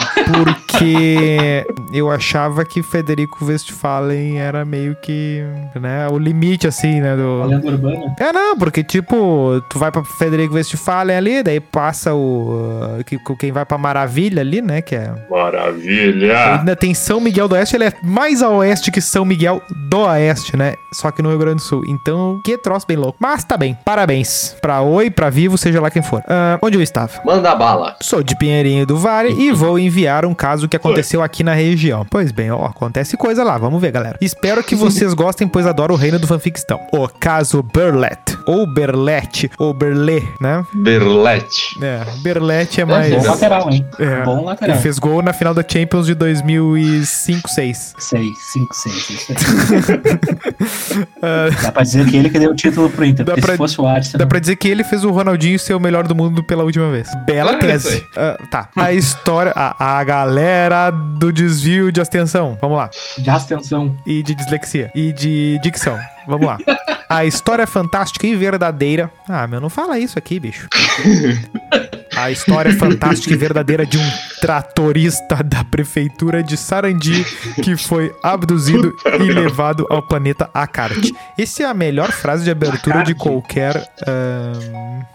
Porque 0.78 1.66
eu 1.94 2.12
achava 2.12 2.64
que 2.64 2.84
Federico 2.84 3.44
Westphalen 3.46 4.40
era 4.40 4.64
meio 4.64 4.96
que, 5.02 5.44
né, 5.80 6.08
o 6.12 6.18
limite, 6.18 6.68
assim, 6.68 7.02
né, 7.02 7.14
A 7.14 7.16
do... 7.16 7.44
lenda 7.46 7.68
urbana. 7.72 8.16
É, 8.20 8.32
não, 8.32 8.58
porque, 8.58 8.84
tipo, 8.84 9.62
tu 9.70 9.80
vai 9.80 9.92
pra 9.92 10.04
Federico 10.04 10.54
Westphalen 10.56 11.16
ali, 11.18 11.44
daí 11.44 11.60
passa 11.60 12.14
o... 12.14 12.98
uh, 13.00 13.04
que- 13.04 13.18
quem 13.40 13.52
vai 13.52 13.66
pra 13.66 13.78
Maravilha 13.78 14.42
ali, 14.42 14.62
né, 14.62 14.82
que 14.82 14.96
é... 14.96 15.12
Maravilha! 15.30 16.58
Ainda 16.60 16.76
tem 16.76 16.94
São 16.94 17.20
Miguel 17.20 17.48
do 17.48 17.56
Oeste, 17.56 17.76
ele 17.76 17.86
é 17.86 17.94
mais 18.04 18.42
a 18.42 18.50
oeste 18.50 18.92
que 18.92 19.02
São 19.02 19.26
Miguel 19.26 19.62
do 19.90 20.00
Oeste, 20.02 20.56
né, 20.56 20.76
só 20.94 21.12
que 21.12 21.22
no 21.22 21.30
Rio 21.30 21.40
Grande 21.40 21.56
do 21.58 21.62
Sul. 21.62 21.84
Então, 21.88 22.40
que 22.46 22.58
troço 22.58 22.86
bem 22.88 22.98
louco. 22.98 23.18
Mas 23.20 23.44
tá 23.44 23.58
bem, 23.58 23.78
parabéns. 23.86 24.56
Pra 24.62 24.82
Oi, 24.82 25.10
pra 25.10 25.30
Vivo, 25.30 25.58
seja 25.58 25.82
lá 25.82 25.90
quem 25.90 26.02
for. 26.02 26.22
Ah, 26.28 26.60
onde 26.62 26.78
eu 26.78 26.82
estava? 26.82 27.12
Manda 27.26 27.56
bala. 27.56 27.96
Sou 28.02 28.22
de 28.24 28.38
Pinheirinho 28.38 28.86
do 28.86 28.98
Vale 28.98 29.30
e 29.34 29.52
vou 29.52 29.78
enviar 29.80 30.26
um 30.26 30.34
caso 30.34 30.67
que 30.68 30.76
aconteceu 30.76 31.22
aqui 31.24 31.44
na 31.44 31.54
região. 31.54 32.06
Pois 32.10 32.32
bem, 32.32 32.52
ó, 32.52 32.66
acontece 32.66 33.18
coisa 33.18 33.44
lá, 33.44 33.58
vamos 33.58 33.82
ver, 33.82 33.92
galera. 33.92 34.18
Espero 34.22 34.64
que 34.64 34.76
vocês 34.76 35.14
gostem, 35.14 35.48
pois 35.48 35.66
adoro 35.66 35.94
o 35.94 35.98
reino 35.98 36.20
do 36.20 36.28
fanfictão. 36.28 36.80
O 36.94 37.08
caso 37.08 37.62
Burlet. 37.64 38.37
Ou 38.48 38.66
Berlete, 38.66 39.52
ou 39.58 39.74
Berlé, 39.74 40.24
né? 40.40 40.66
Berlete. 40.74 41.78
É, 41.82 42.02
Berlete 42.22 42.82
é 42.82 42.86
Bom 42.86 42.92
mais... 42.94 43.26
lateral, 43.26 43.70
hein? 43.70 43.86
É. 44.00 44.24
Bom 44.24 44.38
Ele 44.38 44.46
lateral. 44.46 44.78
fez 44.78 44.98
gol 45.00 45.22
na 45.22 45.34
final 45.34 45.54
da 45.54 45.64
Champions 45.68 46.06
de 46.06 46.16
2005, 46.16 47.50
6 47.50 47.94
6, 48.00 48.24
5, 48.54 48.74
6. 48.74 49.10
Isso 49.10 49.32
aí. 49.32 49.38
Dá 51.62 51.72
pra 51.72 51.84
dizer 51.84 52.06
que 52.08 52.16
ele 52.18 52.30
que 52.30 52.40
deu 52.40 52.52
o 52.52 52.56
título 52.56 52.90
pro 52.90 53.06
Inter. 53.06 53.26
Dá 53.26 53.34
Porque 53.34 53.42
pra- 53.46 53.52
se 53.54 53.58
fosse 53.58 53.82
o 53.82 53.86
Arsenal. 53.88 54.20
Dá 54.20 54.28
pra 54.28 54.40
dizer 54.40 54.56
que 54.56 54.68
ele 54.68 54.84
fez 54.84 55.04
o 55.04 55.12
Ronaldinho 55.12 55.58
ser 55.60 55.74
o 55.74 55.80
melhor 55.80 56.08
do 56.08 56.16
mundo 56.16 56.44
pela 56.44 56.64
última 56.64 56.90
vez. 56.92 57.10
Bela 57.26 57.52
Claro, 57.52 57.68
tese. 57.68 58.04
Ah, 58.16 58.38
tá. 58.50 58.70
A 58.76 58.94
história. 58.94 59.52
A, 59.56 60.00
a 60.00 60.04
galera 60.04 60.90
do 60.92 61.32
desvio 61.32 61.92
de 61.92 62.00
atenção. 62.02 62.58
Vamos 62.62 62.78
lá. 62.78 62.90
De 63.18 63.30
abstenção. 63.30 63.96
E 64.06 64.22
de 64.24 64.36
dislexia. 64.36 64.92
E 64.96 65.12
de 65.12 65.60
dicção. 65.62 65.98
Vamos 66.28 66.46
lá. 66.48 66.58
A 67.10 67.26
história 67.26 67.66
fantástica 67.66 68.28
e 68.28 68.36
verdadeira. 68.36 69.12
Ah, 69.28 69.48
meu, 69.48 69.62
não 69.62 69.70
fala 69.70 69.98
isso 69.98 70.20
aqui, 70.20 70.40
bicho. 70.40 70.68
A 72.18 72.32
história 72.32 72.74
fantástica 72.76 73.34
e 73.34 73.38
verdadeira 73.38 73.86
de 73.86 73.98
um 73.98 74.12
tratorista 74.42 75.44
da 75.44 75.64
prefeitura 75.64 76.42
de 76.42 76.58
Sarandi 76.58 77.24
que 77.64 77.78
foi 77.78 78.12
abduzido 78.24 78.92
e 79.20 79.32
levado 79.32 79.86
ao 79.90 80.02
planeta 80.02 80.50
Akart. 80.52 81.12
Essa 81.38 81.64
é 81.64 81.66
a 81.68 81.76
melhor 81.76 82.12
frase 82.12 82.44
de 82.44 82.50
abertura 82.50 83.04
de 83.04 83.14
qualquer. 83.14 83.88
ahn, 84.08 85.06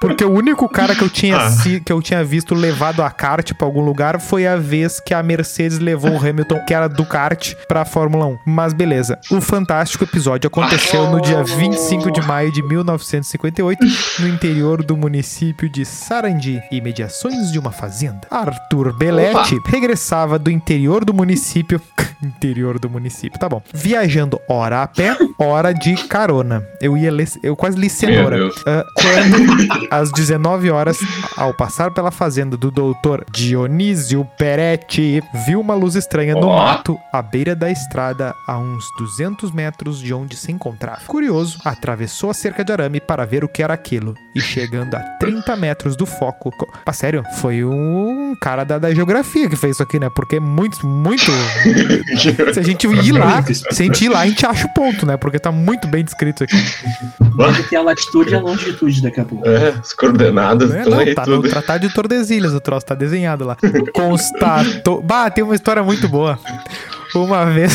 Porque 0.00 0.24
o 0.24 0.30
único 0.30 0.68
cara 0.68 0.94
que 0.94 1.02
eu 1.02 1.08
tinha, 1.08 1.36
Ah. 1.36 1.50
si- 1.50 1.80
que 1.80 1.92
eu 1.92 2.00
tinha 2.02 2.22
visto 2.24 2.54
levado 2.54 3.02
a 3.02 3.10
kart 3.10 3.52
pra 3.54 3.66
algum 3.66 3.80
lugar 3.84 4.20
foi 4.20 4.46
a 4.46 4.56
vez 4.56 5.00
que 5.00 5.14
a 5.14 5.22
Mercedes 5.22 5.78
levou 5.78 6.12
o 6.12 6.18
Hamilton, 6.18 6.60
que 6.66 6.74
era 6.74 6.88
do 6.88 7.04
kart, 7.06 7.54
pra 7.68 7.84
Fórmula 7.84 8.26
1. 8.26 8.38
Mas 8.46 8.72
beleza. 8.72 9.18
O 9.30 9.40
fantástico 9.40 10.04
episódio 10.04 10.48
aconteceu 10.48 11.10
no 11.10 11.20
dia 11.20 11.42
25 11.42 12.10
de 12.10 12.20
maio 12.22 12.52
de 12.52 12.62
1958, 12.62 13.84
no 14.20 14.28
interior 14.28 14.82
do 14.84 14.96
município 14.96 15.68
de 15.68 15.84
Sarandi, 15.84 16.62
e 16.70 16.80
mediações 16.80 17.50
de 17.52 17.58
uma 17.58 17.70
fazenda. 17.72 18.20
Arthur 18.30 18.92
Belletti 18.96 19.58
regressava 19.66 20.38
do 20.38 20.50
interior 20.50 21.04
do 21.04 21.14
município. 21.14 21.80
interior 22.22 22.78
do 22.78 22.88
município, 22.88 23.38
tá 23.38 23.48
bom. 23.48 23.60
Viajando 23.72 24.40
hora 24.48 24.82
a 24.82 24.86
pé, 24.86 25.14
hora 25.38 25.72
de 25.74 25.94
carona. 26.08 26.66
Eu 26.80 26.96
ia 26.96 27.10
ler, 27.12 27.28
eu 27.42 27.54
quase 27.54 27.78
li 27.78 27.90
cenoura. 27.90 28.48
Ah, 28.66 28.82
quando, 28.94 29.92
às 30.00 30.10
19 30.12 30.70
horas, 30.70 30.98
ao 31.36 31.52
passar 31.54 31.90
pela 31.92 32.10
fazenda 32.10 32.56
do 32.56 32.70
doutor 32.70 33.24
Dionísio 33.30 34.24
Peretti, 34.38 35.22
viu 35.46 35.60
uma 35.60 35.74
luz 35.74 35.94
estranha 35.94 36.34
no 36.34 36.48
mato 36.48 36.98
à 37.12 37.22
beira 37.22 37.54
da 37.54 37.70
estrada 37.70 38.34
a 38.46 38.58
uns 38.58 38.84
200 38.98 39.50
metros 39.52 39.98
de 40.00 40.12
onde 40.12 40.36
se 40.36 40.50
encontrava. 40.52 41.00
Curioso, 41.06 41.58
atravessou 41.64 42.30
a 42.30 42.34
cerca 42.34 42.64
de 42.64 42.72
arame 42.72 43.00
para 43.00 43.24
ver 43.24 43.44
o 43.44 43.48
que 43.48 43.62
era 43.62 43.74
aquilo 43.74 44.14
e 44.34 44.40
chegando 44.40 44.94
a 44.94 45.00
30 45.20 45.56
metros 45.56 45.96
do 45.96 46.06
foco. 46.06 46.50
co- 46.56 46.68
Ah, 46.84 46.92
sério, 46.92 47.22
foi 47.40 47.64
um 47.64 48.34
cara 48.40 48.64
da, 48.64 48.78
da 48.78 48.92
geografia 48.94 49.48
que 49.48 49.56
fez 49.56 49.76
isso 49.76 49.82
aqui, 49.82 49.98
né? 49.98 50.08
Porque 50.14 50.36
é 50.36 50.40
muito, 50.40 50.86
muito. 50.86 51.30
Se 52.52 52.60
a 52.60 52.62
gente 52.62 52.86
ir 52.86 53.12
lá, 53.12 53.42
se 53.44 53.82
a 53.82 53.86
gente 53.86 54.04
ir 54.04 54.08
lá, 54.08 54.20
a 54.20 54.26
gente 54.26 54.44
acha 54.46 54.66
o 54.66 54.74
ponto, 54.74 55.06
né? 55.06 55.16
Porque 55.16 55.38
tá 55.38 55.50
muito 55.52 55.86
bem 55.88 56.04
descrito 56.04 56.44
aqui. 56.44 56.56
Pode 57.36 57.62
ter 57.64 57.76
a 57.76 57.82
latitude 57.82 58.32
e 58.32 58.34
a 58.36 58.40
longitude 58.40 59.02
daqui 59.02 59.20
a 59.20 59.24
pouco. 59.24 59.46
É, 59.48 59.73
as 59.80 59.92
coordenadas 59.92 60.72
É, 60.72 60.78
estão 60.78 60.92
não, 60.92 60.98
aí 61.00 61.14
tá 61.14 61.26
no 61.26 61.36
tudo. 61.36 61.48
Tratado 61.48 61.86
de 61.88 61.94
Tordesilhas, 61.94 62.52
o 62.54 62.60
troço 62.60 62.86
tá 62.86 62.94
desenhado 62.94 63.44
lá. 63.44 63.56
Constatou. 63.92 65.02
Bah, 65.02 65.30
tem 65.30 65.42
uma 65.44 65.54
história 65.54 65.82
muito 65.82 66.08
boa. 66.08 66.38
Uma 67.14 67.44
vez, 67.46 67.72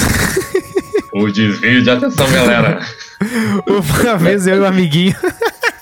O 1.13 1.29
desvio 1.32 1.82
de 1.82 1.89
atenção, 1.89 2.29
galera. 2.32 2.79
uma 3.68 4.18
vez 4.18 4.48
eu 4.48 4.58
e 4.58 4.60
um 4.62 4.65
amiguinho. 4.65 5.15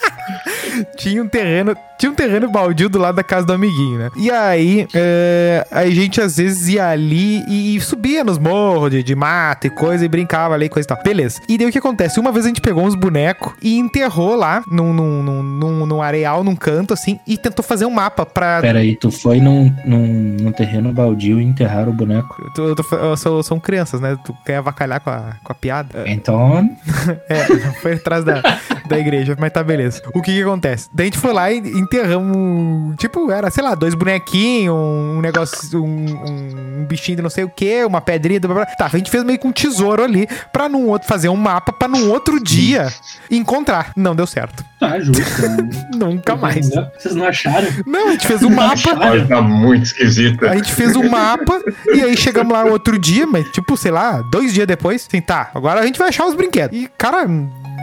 Tinha 0.97 1.21
um 1.23 1.27
terreno, 1.27 1.75
tinha 1.99 2.11
um 2.11 2.15
terreno 2.15 2.49
baldio 2.49 2.89
do 2.89 2.97
lado 2.99 3.15
da 3.15 3.23
casa 3.23 3.45
do 3.45 3.53
amiguinho, 3.53 3.99
né? 3.99 4.09
E 4.15 4.29
aí, 4.31 4.87
é, 4.93 5.65
a 5.71 5.85
gente 5.89 6.19
às 6.21 6.37
vezes 6.37 6.67
ia 6.69 6.87
ali 6.87 7.43
e, 7.47 7.79
subia 7.81 8.23
nos 8.23 8.37
morros 8.37 8.91
de, 8.91 9.03
de 9.03 9.15
mato 9.15 9.67
e 9.67 9.69
coisa 9.69 10.05
e 10.05 10.07
brincava 10.07 10.53
ali 10.53 10.65
e 10.65 10.69
coisa 10.69 10.85
e 10.85 10.89
tal. 10.89 11.03
Beleza. 11.03 11.39
E 11.47 11.57
daí 11.57 11.67
o 11.67 11.71
que 11.71 11.77
acontece? 11.79 12.19
Uma 12.19 12.31
vez 12.31 12.45
a 12.45 12.47
gente 12.49 12.61
pegou 12.61 12.83
uns 12.85 12.95
bonecos 12.95 13.53
e 13.61 13.77
enterrou 13.77 14.35
lá 14.35 14.61
num, 14.69 14.93
num, 14.93 15.23
num, 15.43 15.85
num, 15.85 16.01
areal, 16.01 16.43
num 16.43 16.55
canto 16.55 16.93
assim, 16.93 17.19
e 17.27 17.37
tentou 17.37 17.63
fazer 17.63 17.85
um 17.85 17.89
mapa 17.91 18.25
pra 18.25 18.59
Pera 18.61 18.79
aí, 18.79 18.95
tu 18.95 19.11
foi 19.11 19.39
num, 19.39 19.73
num, 19.85 20.37
num 20.41 20.51
terreno 20.51 20.91
baldio 20.93 21.39
e 21.39 21.43
enterrar 21.43 21.87
o 21.89 21.93
boneco. 21.93 22.35
Eu, 22.43 22.53
tô- 22.53 22.67
eu 22.69 22.75
tô- 22.75 22.95
eu 22.95 23.17
sou- 23.17 23.43
são 23.43 23.59
crianças, 23.59 23.99
né? 24.01 24.17
Tu 24.25 24.35
quer 24.45 24.57
avacalhar 24.57 24.99
com 24.99 25.09
a, 25.09 25.33
com 25.43 25.51
a 25.51 25.55
piada? 25.55 26.03
Então, 26.05 26.69
É, 27.29 27.45
foi 27.81 27.93
atrás 27.93 28.23
da, 28.23 28.41
da 28.87 28.97
igreja, 28.99 29.35
mas 29.39 29.51
tá 29.51 29.63
beleza. 29.63 30.01
O 30.13 30.21
que 30.21 30.31
que 30.33 30.41
acontece? 30.41 30.66
Daí 30.93 31.05
a 31.05 31.09
gente 31.09 31.17
foi 31.17 31.33
lá 31.33 31.51
e 31.51 31.57
enterramos, 31.57 32.95
tipo, 32.97 33.31
era, 33.31 33.49
sei 33.49 33.63
lá, 33.63 33.75
dois 33.75 33.93
bonequinhos, 33.93 34.75
um 34.75 35.21
negócio, 35.21 35.83
um, 35.83 36.81
um 36.81 36.85
bichinho 36.85 37.17
de 37.17 37.21
não 37.21 37.29
sei 37.29 37.43
o 37.43 37.49
que, 37.49 37.83
uma 37.85 38.01
pedrinha, 38.01 38.39
blá, 38.39 38.53
blá, 38.53 38.65
tá, 38.65 38.85
a 38.85 38.97
gente 38.97 39.09
fez 39.11 39.23
meio 39.23 39.39
que 39.39 39.47
um 39.47 39.51
tesouro 39.51 40.03
ali 40.03 40.27
pra 40.51 40.67
num 40.67 40.87
outro, 40.87 41.07
fazer 41.07 41.29
um 41.29 41.35
mapa 41.35 41.71
pra 41.71 41.87
num 41.87 42.09
outro 42.09 42.39
dia 42.41 42.87
encontrar. 43.29 43.91
Não 43.95 44.15
deu 44.15 44.27
certo. 44.27 44.63
tá 44.79 44.99
justo. 44.99 45.21
Nunca 45.95 46.35
mais. 46.35 46.69
Vocês 46.97 47.15
não 47.15 47.27
acharam? 47.27 47.67
Não, 47.85 48.09
a 48.09 48.11
gente 48.11 48.27
fez 48.27 48.43
um 48.43 48.49
mapa, 48.49 49.17
estar 49.17 49.41
muito 49.41 49.83
esquisita. 49.83 50.49
A 50.49 50.55
gente 50.55 50.73
fez 50.73 50.95
um 50.95 51.09
mapa 51.09 51.61
e 51.93 52.01
aí 52.01 52.17
chegamos 52.17 52.53
lá 52.53 52.63
outro 52.63 52.97
dia, 52.97 53.25
mas 53.25 53.47
tipo, 53.51 53.75
sei 53.77 53.91
lá, 53.91 54.21
dois 54.31 54.53
dias 54.53 54.67
depois, 54.67 55.07
assim, 55.07 55.21
tá, 55.21 55.51
agora 55.53 55.79
a 55.79 55.85
gente 55.85 55.99
vai 55.99 56.09
achar 56.09 56.25
os 56.25 56.35
brinquedos. 56.35 56.77
E, 56.77 56.89
cara, 56.97 57.27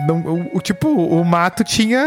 não, 0.06 0.16
o, 0.20 0.50
o- 0.58 0.60
tipo, 0.60 0.88
o 0.88 1.24
mato 1.24 1.62
tinha, 1.64 2.00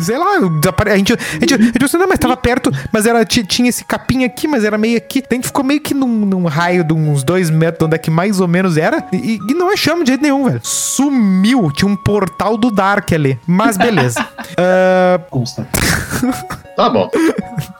sei 0.00 0.16
lá, 0.18 0.36
a 0.36 0.96
gente, 0.96 1.12
a 1.12 1.16
gente, 1.38 1.54
a 1.54 1.58
gente 1.58 1.78
pensou, 1.78 1.98
não, 2.00 2.06
mas 2.08 2.18
tava 2.18 2.36
perto, 2.36 2.70
mas 2.92 3.06
era, 3.06 3.24
ti- 3.24 3.44
tinha 3.44 3.68
esse 3.68 3.84
capim 3.84 4.24
aqui, 4.24 4.46
mas 4.48 4.64
era 4.64 4.76
meio 4.78 4.96
aqui. 4.96 5.22
A 5.30 5.34
gente 5.34 5.46
ficou 5.46 5.64
meio 5.64 5.80
que 5.80 5.94
num, 5.94 6.06
num 6.26 6.44
raio 6.46 6.84
de 6.84 6.92
uns 6.92 7.22
dois 7.22 7.50
metros, 7.50 7.86
onde 7.86 7.94
é 7.94 7.98
que 7.98 8.10
mais 8.10 8.40
ou 8.40 8.48
menos 8.48 8.76
era, 8.76 9.04
e, 9.12 9.38
e 9.48 9.54
não 9.54 9.72
achamos 9.72 10.04
de 10.04 10.10
jeito 10.12 10.22
nenhum, 10.22 10.44
velho. 10.44 10.60
Sumiu, 10.62 11.70
tinha 11.72 11.90
um 11.90 11.96
portal 11.96 12.56
do 12.56 12.70
Dark 12.70 13.12
ali, 13.12 13.38
mas 13.46 13.76
beleza. 13.76 14.24
Consta. 15.30 15.66
Tá 16.76 16.90
bom. 16.90 17.08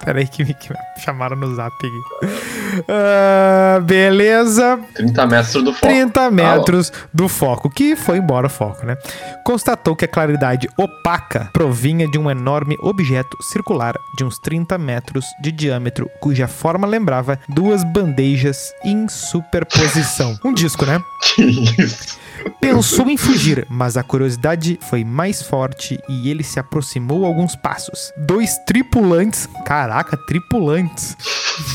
Peraí 0.04 0.26
que 0.26 0.45
me, 0.45 0.54
que 0.54 0.73
me 0.73 0.78
chamaram 0.99 1.35
no 1.37 1.52
zap 1.57 1.75
aqui. 1.75 2.85
Ah, 2.88 3.81
beleza. 3.83 4.78
30 4.95 5.26
metros 5.26 5.64
do 5.64 5.73
foco. 5.73 5.87
30 5.87 6.31
metros 6.31 6.93
do 7.12 7.28
foco, 7.28 7.71
que 7.71 7.97
foi 7.97 8.19
embora 8.19 8.47
o 8.47 8.50
foco, 8.50 8.87
né? 8.87 8.97
Constatou 9.45 9.97
que 9.97 10.04
a 10.04 10.09
claridade 10.09 10.69
opaca 10.76 11.50
provinha 11.52 12.07
de 12.07 12.19
um 12.19 12.31
enorme 12.31 12.76
objeto 12.81 13.37
circular 13.43 13.95
de 14.16 14.25
uns 14.25 14.38
30 14.38 14.78
metros 14.78 15.25
de 15.43 15.50
diâmetro, 15.50 16.09
cuja 16.21 16.47
forma 16.47 16.87
lembrava 16.87 17.38
duas 17.49 17.83
bandejas 17.83 18.73
em 18.85 19.09
superposição. 19.09 20.38
Um 20.45 20.52
disco, 20.52 20.85
né? 20.85 21.00
Que 21.35 21.43
isso? 21.43 22.19
Pensou 22.61 23.09
em 23.09 23.17
fugir, 23.17 23.67
mas 23.69 23.97
a 23.97 24.03
curiosidade 24.03 24.79
foi 24.88 25.05
mais 25.05 25.43
forte 25.43 25.99
e 26.09 26.31
ele 26.31 26.43
se 26.43 26.59
aproximou 26.59 27.25
alguns 27.25 27.55
passos. 27.57 28.11
Dois 28.17 28.57
tripulantes, 28.67 29.49
caraca, 29.64 30.17
tripulantes. 30.26 31.17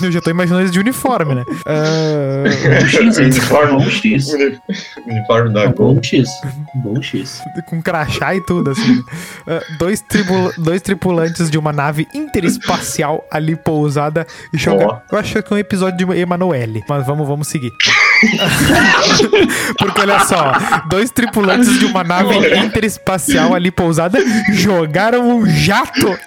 Eu 0.02 0.12
já 0.12 0.20
tô 0.20 0.30
imaginando 0.30 0.62
eles 0.64 0.72
de 0.72 0.80
uniforme, 0.80 1.36
né? 1.36 1.44
Ah, 1.66 2.44
Bom 2.82 2.88
X? 2.88 3.18
Uniforme. 3.18 3.72
Bom 3.84 3.90
X. 3.90 4.28
Uni- 4.34 4.60
Uniforme 5.08 5.54
da 5.54 5.66
Gol. 5.68 5.96
Bom 5.96 6.04
X. 6.04 6.30
Bom 6.76 7.02
X. 7.02 7.42
com 7.68 7.82
crachá 7.82 8.36
e 8.36 8.42
tudo, 8.46 8.72
assim. 8.72 9.02
Ah, 9.48 9.62
dois, 9.78 10.02
tribula- 10.02 10.52
dois 10.58 10.82
tripulantes 10.82 11.50
de 11.50 11.58
uma 11.58 11.72
nave 11.72 12.08
interespacial 12.14 13.26
ali 13.32 13.56
pousada 13.56 14.26
e 14.54 14.58
jogar. 14.58 15.04
Eu 15.12 15.18
acho 15.20 15.42
que 15.42 15.54
é 15.54 15.56
um 15.56 15.60
episódio 15.60 16.06
de 16.06 16.20
Emanuele, 16.20 16.84
mas 16.90 17.06
vamos, 17.06 17.28
vamos 17.28 17.48
seguir. 17.48 17.72
Porque 19.78 20.02
olha 20.02 20.20
só, 20.20 20.54
dois 20.90 21.12
tripulantes 21.12 21.80
de 21.80 21.86
uma 21.86 22.04
nave 22.04 22.36
interespacial 22.58 23.54
ali 23.56 23.72
pousada 23.72 24.20
jogaram 24.52 25.30
um 25.30 25.46
jato. 25.46 26.18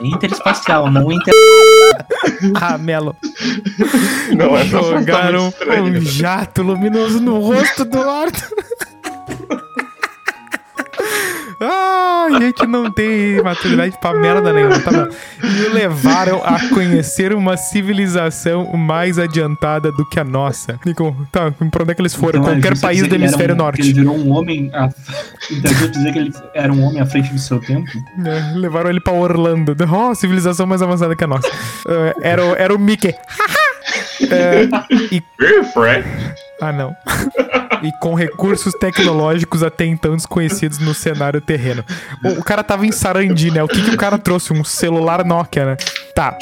É 0.00 0.06
interespacial, 0.06 0.90
não 0.90 1.10
inter... 1.12 1.34
Ah, 2.60 2.76
Melo. 2.76 3.16
Não, 4.36 4.50
tá 4.50 4.64
Jogaram 4.64 5.52
um 5.82 6.00
jato 6.00 6.62
luminoso 6.62 7.20
no 7.20 7.38
rosto 7.38 7.84
do 7.84 7.98
Arthur. 7.98 8.64
Ah, 11.60 12.28
a 12.34 12.40
gente 12.40 12.66
não 12.66 12.90
tem 12.90 13.42
maturidade 13.42 13.96
pra 14.00 14.12
merda 14.14 14.52
nenhuma, 14.52 14.78
tá 14.80 14.90
bom. 14.90 15.08
E 15.42 15.62
o 15.66 15.72
levaram 15.74 16.42
a 16.44 16.58
conhecer 16.68 17.34
uma 17.34 17.56
civilização 17.56 18.72
mais 18.76 19.18
adiantada 19.18 19.90
do 19.92 20.04
que 20.08 20.18
a 20.18 20.24
nossa. 20.24 20.78
Nico, 20.84 21.14
tá, 21.30 21.50
pra 21.70 21.82
onde 21.82 21.92
é 21.92 21.94
que 21.94 22.00
eles 22.02 22.14
foram? 22.14 22.40
Então, 22.40 22.52
é 22.54 22.60
Qualquer 22.60 22.80
país 22.80 23.06
do 23.06 23.14
hemisfério 23.14 23.54
um- 23.54 23.58
norte. 23.58 23.82
que 23.82 23.88
Ele 23.88 23.94
virou 24.00 24.16
um 24.16 24.32
homem. 24.32 24.70
A... 24.74 24.88
Então, 25.50 25.74
quer 25.74 25.88
dizer 25.88 26.12
que 26.12 26.18
ele 26.18 26.32
era 26.54 26.72
um 26.72 26.82
homem 26.82 27.00
à 27.00 27.06
frente 27.06 27.32
do 27.32 27.38
seu 27.38 27.60
tempo? 27.60 27.90
É, 28.24 28.56
levaram 28.58 28.90
ele 28.90 29.00
pra 29.00 29.12
Orlando. 29.12 29.74
Oh, 29.92 30.14
civilização 30.14 30.66
mais 30.66 30.82
avançada 30.82 31.14
que 31.14 31.24
a 31.24 31.26
nossa. 31.26 31.48
É, 31.88 32.30
era, 32.30 32.44
o- 32.44 32.54
era 32.56 32.74
o 32.74 32.78
Mickey. 32.78 33.14
É, 34.30 34.62
e. 35.12 35.22
Ah, 36.60 36.72
não. 36.72 36.96
e 37.82 37.92
com 38.00 38.14
recursos 38.14 38.72
tecnológicos 38.74 39.62
até 39.62 39.84
então 39.84 40.16
desconhecidos 40.16 40.78
no 40.78 40.94
cenário 40.94 41.40
terreno. 41.40 41.84
O, 42.24 42.40
o 42.40 42.44
cara 42.44 42.64
tava 42.64 42.86
em 42.86 42.92
Sarandi, 42.92 43.50
né? 43.50 43.62
O 43.62 43.68
que, 43.68 43.82
que 43.82 43.90
o 43.90 43.96
cara 43.96 44.18
trouxe? 44.18 44.52
Um 44.52 44.64
celular 44.64 45.24
Nokia, 45.24 45.66
né? 45.66 45.76
Tá. 46.14 46.38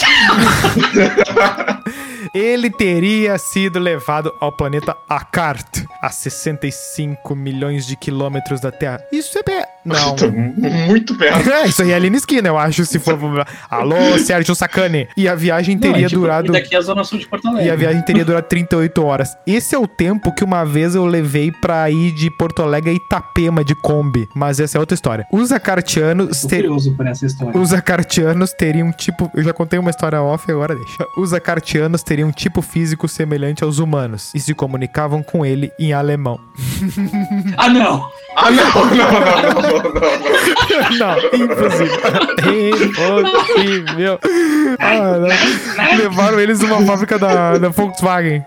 Ele 2.34 2.70
teria 2.70 3.36
sido 3.36 3.78
levado 3.78 4.32
ao 4.40 4.52
planeta 4.52 4.96
Akart, 5.08 5.84
a 6.00 6.08
65 6.08 7.34
milhões 7.34 7.86
de 7.86 7.96
quilômetros 7.96 8.60
da 8.60 8.70
Terra. 8.70 9.02
Isso 9.12 9.38
é. 9.38 9.71
Não. 9.84 10.16
Tô 10.16 10.30
muito 10.30 11.16
perto. 11.16 11.42
É, 11.52 11.66
isso 11.66 11.82
aí 11.82 11.90
é 11.90 11.94
Aline 11.94 12.16
Esquina, 12.16 12.48
eu 12.48 12.56
acho, 12.56 12.84
se 12.86 12.98
for. 12.98 13.18
Alô, 13.68 14.18
Sérgio 14.18 14.54
Sacani. 14.54 15.06
E 15.16 15.28
a 15.28 15.34
viagem 15.34 15.74
Não, 15.74 15.82
teria 15.82 16.06
é 16.06 16.08
tipo, 16.08 16.20
durado. 16.20 16.52
Daqui 16.52 16.74
a 16.74 16.80
Zona 16.80 17.04
Sul 17.04 17.18
de 17.18 17.26
Porto 17.26 17.46
Alegre. 17.46 17.68
E 17.68 17.70
a 17.70 17.76
viagem 17.76 18.02
teria 18.02 18.24
durado 18.24 18.46
38 18.46 19.04
horas. 19.04 19.36
Esse 19.46 19.74
é 19.74 19.78
o 19.78 19.86
tempo 19.86 20.32
que 20.34 20.42
uma 20.42 20.64
vez 20.64 20.94
eu 20.94 21.04
levei 21.04 21.52
pra 21.52 21.90
ir 21.90 22.12
de 22.12 22.30
Porto 22.30 22.62
Alegre 22.62 22.90
a 22.90 22.94
Itapema 22.94 23.62
de 23.64 23.74
Kombi. 23.74 24.26
Mas 24.34 24.60
essa 24.60 24.78
é 24.78 24.80
outra 24.80 24.94
história. 24.94 25.26
Os 25.30 25.52
acartianos 25.52 26.40
Tô 26.40 26.48
ter... 26.48 26.56
curioso 26.56 26.96
por 26.96 27.06
essa 27.06 27.26
história. 27.26 27.60
Os 27.60 27.72
acartianos 27.72 28.52
teriam 28.52 28.92
tipo. 28.92 29.30
Eu 29.34 29.42
já 29.42 29.52
contei 29.52 29.78
uma 29.78 29.90
história 29.90 30.22
off, 30.22 30.50
agora 30.50 30.74
deixa. 30.74 31.06
Os 31.16 31.32
acartianos 31.32 32.02
teriam 32.02 32.28
um 32.28 32.32
tipo 32.32 32.62
físico 32.62 33.08
semelhante 33.08 33.62
aos 33.62 33.78
humanos 33.78 34.32
e 34.34 34.40
se 34.40 34.54
comunicavam 34.54 35.22
com 35.22 35.44
ele 35.44 35.70
em 35.78 35.92
alemão. 35.92 36.38
Ah, 37.56 37.68
não! 37.68 38.08
Ah, 38.36 38.50
não, 38.50 38.64
não, 38.64 38.94
não, 38.94 39.20
não, 39.20 39.62
não, 39.62 39.92
não. 39.92 40.02
Não, 40.98 41.18
impossível. 41.32 43.20
Impossível. 43.20 44.18
Ah, 44.78 45.18
não. 45.18 45.98
Levaram 45.98 46.40
eles 46.40 46.60
numa 46.60 46.80
fábrica 46.86 47.18
da, 47.18 47.58
da 47.58 47.68
Volkswagen. 47.68 48.44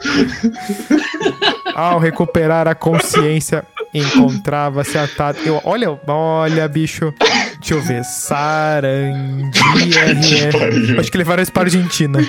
Ao 1.76 2.00
recuperar 2.00 2.68
a 2.68 2.76
consciência, 2.76 3.64
encontrava-se 3.94 4.98
atado. 4.98 5.38
Eu, 5.46 5.62
olha, 5.64 5.98
olha, 6.08 6.68
bicho. 6.68 7.14
Deixa 7.60 7.74
eu 7.74 7.82
ver. 7.82 8.04
Sarandi 8.04 9.60
RR. 9.96 11.00
Acho 11.00 11.12
que 11.12 11.18
levaram 11.18 11.44
isso 11.44 11.52
pra 11.52 11.64
Argentina. 11.64 12.20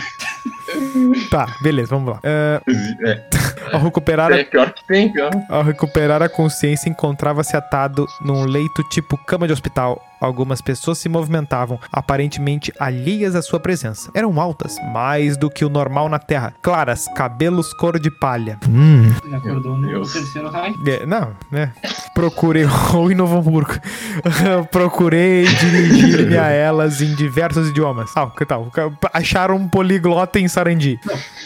Tá, 1.31 1.47
beleza, 1.63 1.89
vamos 1.91 2.15
lá. 2.15 2.21
É, 2.23 2.61
É, 3.05 3.23
ao 3.73 3.81
recuperar 3.81 4.33
a 4.33 4.39
é 4.39 4.45
pior 4.45 4.73
que 4.73 4.87
tem, 4.87 5.13
pior. 5.13 5.31
ao 5.49 5.63
recuperar 5.63 6.23
a 6.23 6.29
consciência, 6.29 6.89
encontrava-se 6.89 7.57
atado 7.57 8.07
num 8.21 8.45
leito 8.45 8.83
tipo 8.85 9.17
cama 9.17 9.47
de 9.47 9.53
hospital. 9.53 10.03
Algumas 10.19 10.63
pessoas 10.63 10.97
se 10.97 11.11
movimentavam, 11.11 11.79
aparentemente 11.93 12.73
alheias 12.81 13.35
à 13.35 13.43
sua 13.43 13.61
presença. 13.61 14.11
Eram 14.15 14.41
altas, 14.41 14.77
mais 14.91 15.37
do 15.37 15.51
que 15.51 15.63
o 15.63 15.69
normal 15.69 16.09
na 16.09 16.19
Terra. 16.19 16.55
Claras, 16.63 17.07
cabelos 17.15 17.73
cor 17.75 18.01
de 18.01 18.11
palha. 18.11 18.59
Hum. 18.67 19.13
Ele 19.25 19.37
acordou 19.37 19.77
no 19.77 19.87
Deus. 19.87 20.13
terceiro 20.15 20.49
raio. 20.49 20.75
É, 20.87 21.05
não, 21.05 21.33
né? 21.51 21.71
Procurei, 22.15 22.65
ou 22.95 23.13
em 23.13 23.15
Novo 23.15 23.37
Hamburgo. 23.37 23.75
Procurei 24.73 25.45
dirigir-me 25.45 26.39
a 26.39 26.49
elas 26.49 27.03
em 27.03 27.15
diversos 27.15 27.69
idiomas. 27.69 28.11
Ah, 28.17 28.31
que 28.31 28.47
tal? 28.47 28.71
Acharam 29.13 29.57
um 29.57 29.69
poliglota 29.69 30.41
em 30.41 30.49
Sarandi. 30.49 30.99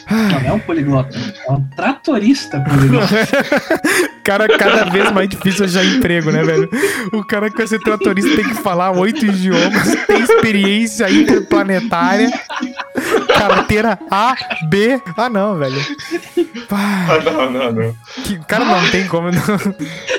Não, 0.08 0.40
não 0.40 0.48
é 0.48 0.52
um 0.52 0.60
poliglota. 0.60 1.18
É 1.48 1.52
um 1.52 1.60
poliglota. 2.60 3.28
Cara, 4.24 4.46
cada 4.58 4.84
vez 4.84 5.10
mais 5.12 5.28
difícil 5.28 5.64
achar 5.64 5.84
emprego, 5.84 6.30
né, 6.30 6.42
velho? 6.42 6.68
O 7.12 7.24
cara 7.24 7.50
que 7.50 7.56
vai 7.56 7.66
ser 7.66 7.80
tratorista 7.80 8.36
tem 8.36 8.44
que 8.44 8.54
falar 8.62 8.92
oito 8.92 9.24
idiomas, 9.24 9.94
tem 10.06 10.20
experiência 10.20 11.10
interplanetária, 11.10 12.30
carteira 13.32 13.98
A, 14.10 14.34
B. 14.68 15.00
Ah, 15.16 15.28
não, 15.28 15.56
velho. 15.56 15.80
Pá, 16.68 17.06
Ah, 17.08 17.20
não, 17.24 17.50
não, 17.50 17.72
não. 17.72 17.94
que, 18.24 18.38
cara, 18.46 18.64
não 18.64 18.90
tem 18.90 19.06
como. 19.06 19.30
não. 19.30 19.40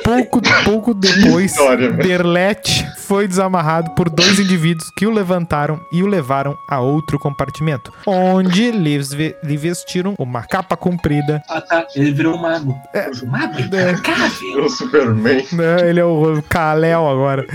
Pouco, 0.04 0.42
pouco 0.64 0.94
depois, 0.94 1.52
história. 1.52 1.92
Berlete 1.92 2.86
foi 2.98 3.28
desamarrado 3.28 3.92
por 3.92 4.10
dois 4.10 4.40
indivíduos 4.40 4.90
que 4.98 5.06
o 5.06 5.12
levantaram 5.12 5.80
e 5.92 6.02
o 6.04 6.08
levaram 6.08 6.58
a 6.70 6.80
outro 6.80 7.20
compartimento, 7.20 7.92
onde 8.06 8.72
lhe 8.72 9.58
vestiram 9.58 10.16
uma 10.18 10.42
capa 10.44 10.76
comprida 10.76 11.42
Ah, 11.50 11.62
tá. 11.62 11.86
Ele 11.96 12.12
virou 12.12 12.36
um 12.36 12.42
mago. 12.42 12.76
É. 12.94 13.10
Um 13.24 13.28
mago? 13.28 13.54
É. 13.76 13.92
Intacável. 13.92 14.66
O 14.66 14.70
Superman. 14.70 15.46
né? 15.54 15.90
Ele 15.90 16.00
é 16.00 16.06
o 16.06 16.42
Kalel 16.50 17.08
agora. 17.08 17.46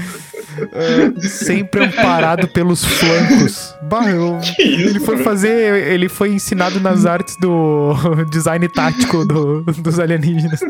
Sempre 1.21 1.85
amparado 1.85 2.49
pelos 2.49 2.85
flancos. 2.85 3.75
Bah, 3.83 4.09
eu- 4.09 4.39
ele 4.59 5.01
foi 5.01 5.19
fazer. 5.19 5.89
Ele 5.93 6.09
foi 6.09 6.31
ensinado 6.33 6.81
nas 6.81 7.07
artes 7.07 7.37
do 7.41 7.95
design 8.31 8.69
tático 8.69 9.25
do- 9.25 9.63
dos 9.63 9.99
alienígenas. 9.99 10.61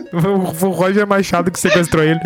Foi 0.54 0.68
o 0.68 0.72
Roger 0.72 1.06
Machado 1.06 1.50
que 1.50 1.58
sequestrou 1.60 2.02
ele. 2.02 2.20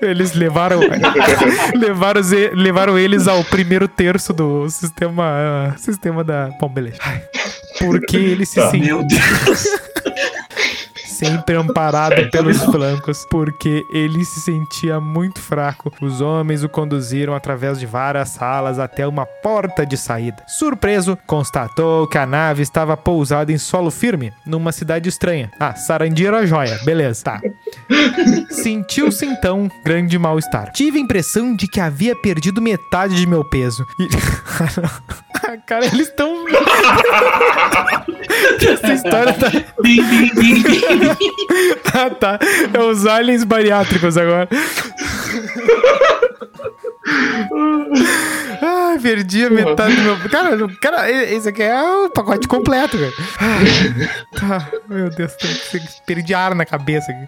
Eles 0.00 0.32
levaram. 0.34 0.80
levaram, 1.78 2.20
levaram 2.54 2.98
eles 2.98 3.26
ao 3.28 3.42
primeiro 3.44 3.86
terço 3.88 4.32
do 4.32 4.68
sistema. 4.70 5.74
sistema 5.78 6.22
da. 6.24 6.50
Bom, 6.60 6.68
beleza. 6.68 6.98
Ai, 7.04 7.22
Porque 7.78 8.16
ele 8.16 8.46
se 8.46 8.56
Tá. 8.56 8.70
sentiu 8.70 8.98
Meu 8.98 9.06
Deus. 9.06 9.64
Sempre 11.26 11.54
amparado 11.54 12.28
pelos 12.30 12.58
flancos, 12.62 13.24
porque 13.30 13.86
ele 13.90 14.24
se 14.24 14.40
sentia 14.40 14.98
muito 15.00 15.40
fraco. 15.40 15.92
Os 16.00 16.20
homens 16.20 16.64
o 16.64 16.68
conduziram 16.68 17.34
através 17.34 17.78
de 17.78 17.86
várias 17.86 18.30
salas 18.30 18.78
até 18.78 19.06
uma 19.06 19.24
porta 19.24 19.86
de 19.86 19.96
saída. 19.96 20.42
Surpreso, 20.48 21.16
constatou 21.26 22.06
que 22.08 22.18
a 22.18 22.26
nave 22.26 22.62
estava 22.62 22.96
pousada 22.96 23.52
em 23.52 23.58
solo 23.58 23.90
firme, 23.90 24.32
numa 24.44 24.72
cidade 24.72 25.08
estranha. 25.08 25.50
Ah, 25.60 25.74
Sarandi 25.74 26.26
era 26.26 26.46
joia, 26.46 26.78
beleza, 26.84 27.24
tá. 27.24 27.40
Sentiu-se 28.50 29.24
então 29.24 29.70
grande 29.84 30.18
mal-estar. 30.18 30.72
Tive 30.72 30.98
a 30.98 31.02
impressão 31.02 31.54
de 31.54 31.68
que 31.68 31.80
havia 31.80 32.16
perdido 32.16 32.60
metade 32.60 33.14
de 33.14 33.26
meu 33.26 33.44
peso. 33.44 33.86
E... 33.98 34.08
Cara, 35.66 35.84
eles 35.86 36.08
estão. 36.08 36.44
Essa 38.72 38.92
história 38.92 39.32
tá. 39.34 39.50
Ah, 41.94 42.10
tá. 42.10 42.38
É 42.72 42.80
os 42.80 43.06
aliens 43.06 43.44
bariátricos 43.44 44.16
agora. 44.16 44.48
Ai, 48.60 48.98
perdi 48.98 49.44
a 49.44 49.50
metade 49.50 49.96
do 49.96 50.02
meu. 50.02 50.18
Cara, 50.30 50.56
cara, 50.80 51.10
esse 51.10 51.48
aqui 51.48 51.62
é 51.62 51.82
o 51.82 52.10
pacote 52.10 52.46
completo, 52.48 52.96
cara. 52.98 53.12
Ai, 53.40 53.64
Tá, 54.38 54.68
meu 54.88 55.10
Deus, 55.10 55.32
perdi 56.06 56.34
ar 56.34 56.54
na 56.54 56.64
cabeça 56.64 57.10
aqui. 57.10 57.26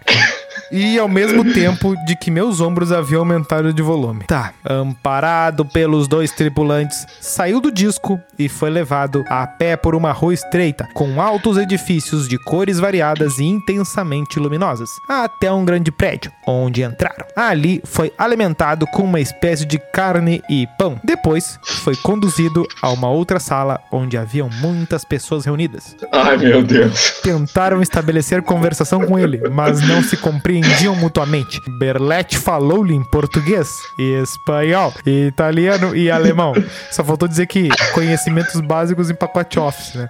E 0.71 0.97
ao 0.97 1.07
mesmo 1.07 1.53
tempo 1.53 1.95
de 2.05 2.15
que 2.15 2.31
meus 2.31 2.59
ombros 2.59 2.91
haviam 2.91 3.19
aumentado 3.19 3.73
de 3.73 3.81
volume. 3.81 4.25
Tá, 4.25 4.53
amparado 4.67 5.65
pelos 5.65 6.07
dois 6.07 6.31
tripulantes, 6.31 7.05
saiu 7.21 7.61
do 7.61 7.71
disco 7.71 8.19
e 8.37 8.49
foi 8.49 8.69
levado 8.69 9.23
a 9.29 9.45
pé 9.45 9.75
por 9.75 9.95
uma 9.95 10.11
rua 10.11 10.33
estreita, 10.33 10.87
com 10.93 11.21
altos 11.21 11.57
edifícios 11.57 12.27
de 12.27 12.37
cores 12.37 12.79
variadas 12.79 13.37
e 13.37 13.43
intensamente 13.43 14.39
luminosas, 14.39 14.89
até 15.09 15.51
um 15.51 15.63
grande 15.65 15.91
prédio, 15.91 16.31
onde 16.47 16.83
entraram. 16.83 17.25
Ali 17.35 17.81
foi 17.85 18.11
alimentado 18.17 18.87
com 18.87 19.03
uma 19.03 19.19
espécie 19.19 19.65
de 19.65 19.77
carne 19.77 20.41
e 20.49 20.67
pão. 20.77 20.99
Depois 21.03 21.59
foi 21.63 21.95
conduzido 21.97 22.65
a 22.81 22.89
uma 22.89 23.09
outra 23.09 23.39
sala 23.39 23.79
onde 23.91 24.17
haviam 24.17 24.49
muitas 24.49 25.05
pessoas 25.05 25.45
reunidas. 25.45 25.95
Ai, 26.11 26.37
meu 26.37 26.63
Deus. 26.63 27.19
Tentaram 27.21 27.81
estabelecer 27.81 28.41
conversação 28.41 29.05
com 29.05 29.17
ele, 29.19 29.41
mas 29.49 29.81
não 29.81 30.01
se 30.01 30.17
compreendiam 30.55 30.95
mutuamente. 30.95 31.61
Berlete 31.67 32.37
falou-lhe 32.37 32.93
em 32.93 33.03
português, 33.03 33.81
espanhol, 33.97 34.93
italiano 35.05 35.95
e 35.95 36.09
alemão. 36.09 36.53
Só 36.91 37.03
faltou 37.03 37.27
dizer 37.27 37.47
que 37.47 37.67
conhecimentos 37.93 38.61
básicos 38.61 39.09
em 39.09 39.15
pacote 39.15 39.59
office, 39.59 39.95
né? 39.95 40.09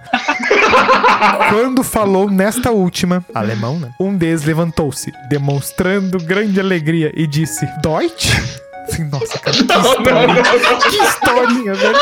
Quando 1.50 1.82
falou 1.82 2.30
nesta 2.30 2.70
última, 2.70 3.24
alemão, 3.34 3.78
né? 3.78 3.90
Um 4.00 4.16
deles 4.16 4.44
levantou-se, 4.44 5.12
demonstrando 5.28 6.18
grande 6.18 6.60
alegria 6.60 7.12
e 7.14 7.26
disse: 7.26 7.66
Deutsch? 7.82 8.34
Nossa, 9.10 9.38
cara, 9.40 9.56
que 9.56 9.64
historinha, 9.64 10.42
que 10.90 10.96
historinha, 10.96 11.74
velho. 11.74 11.98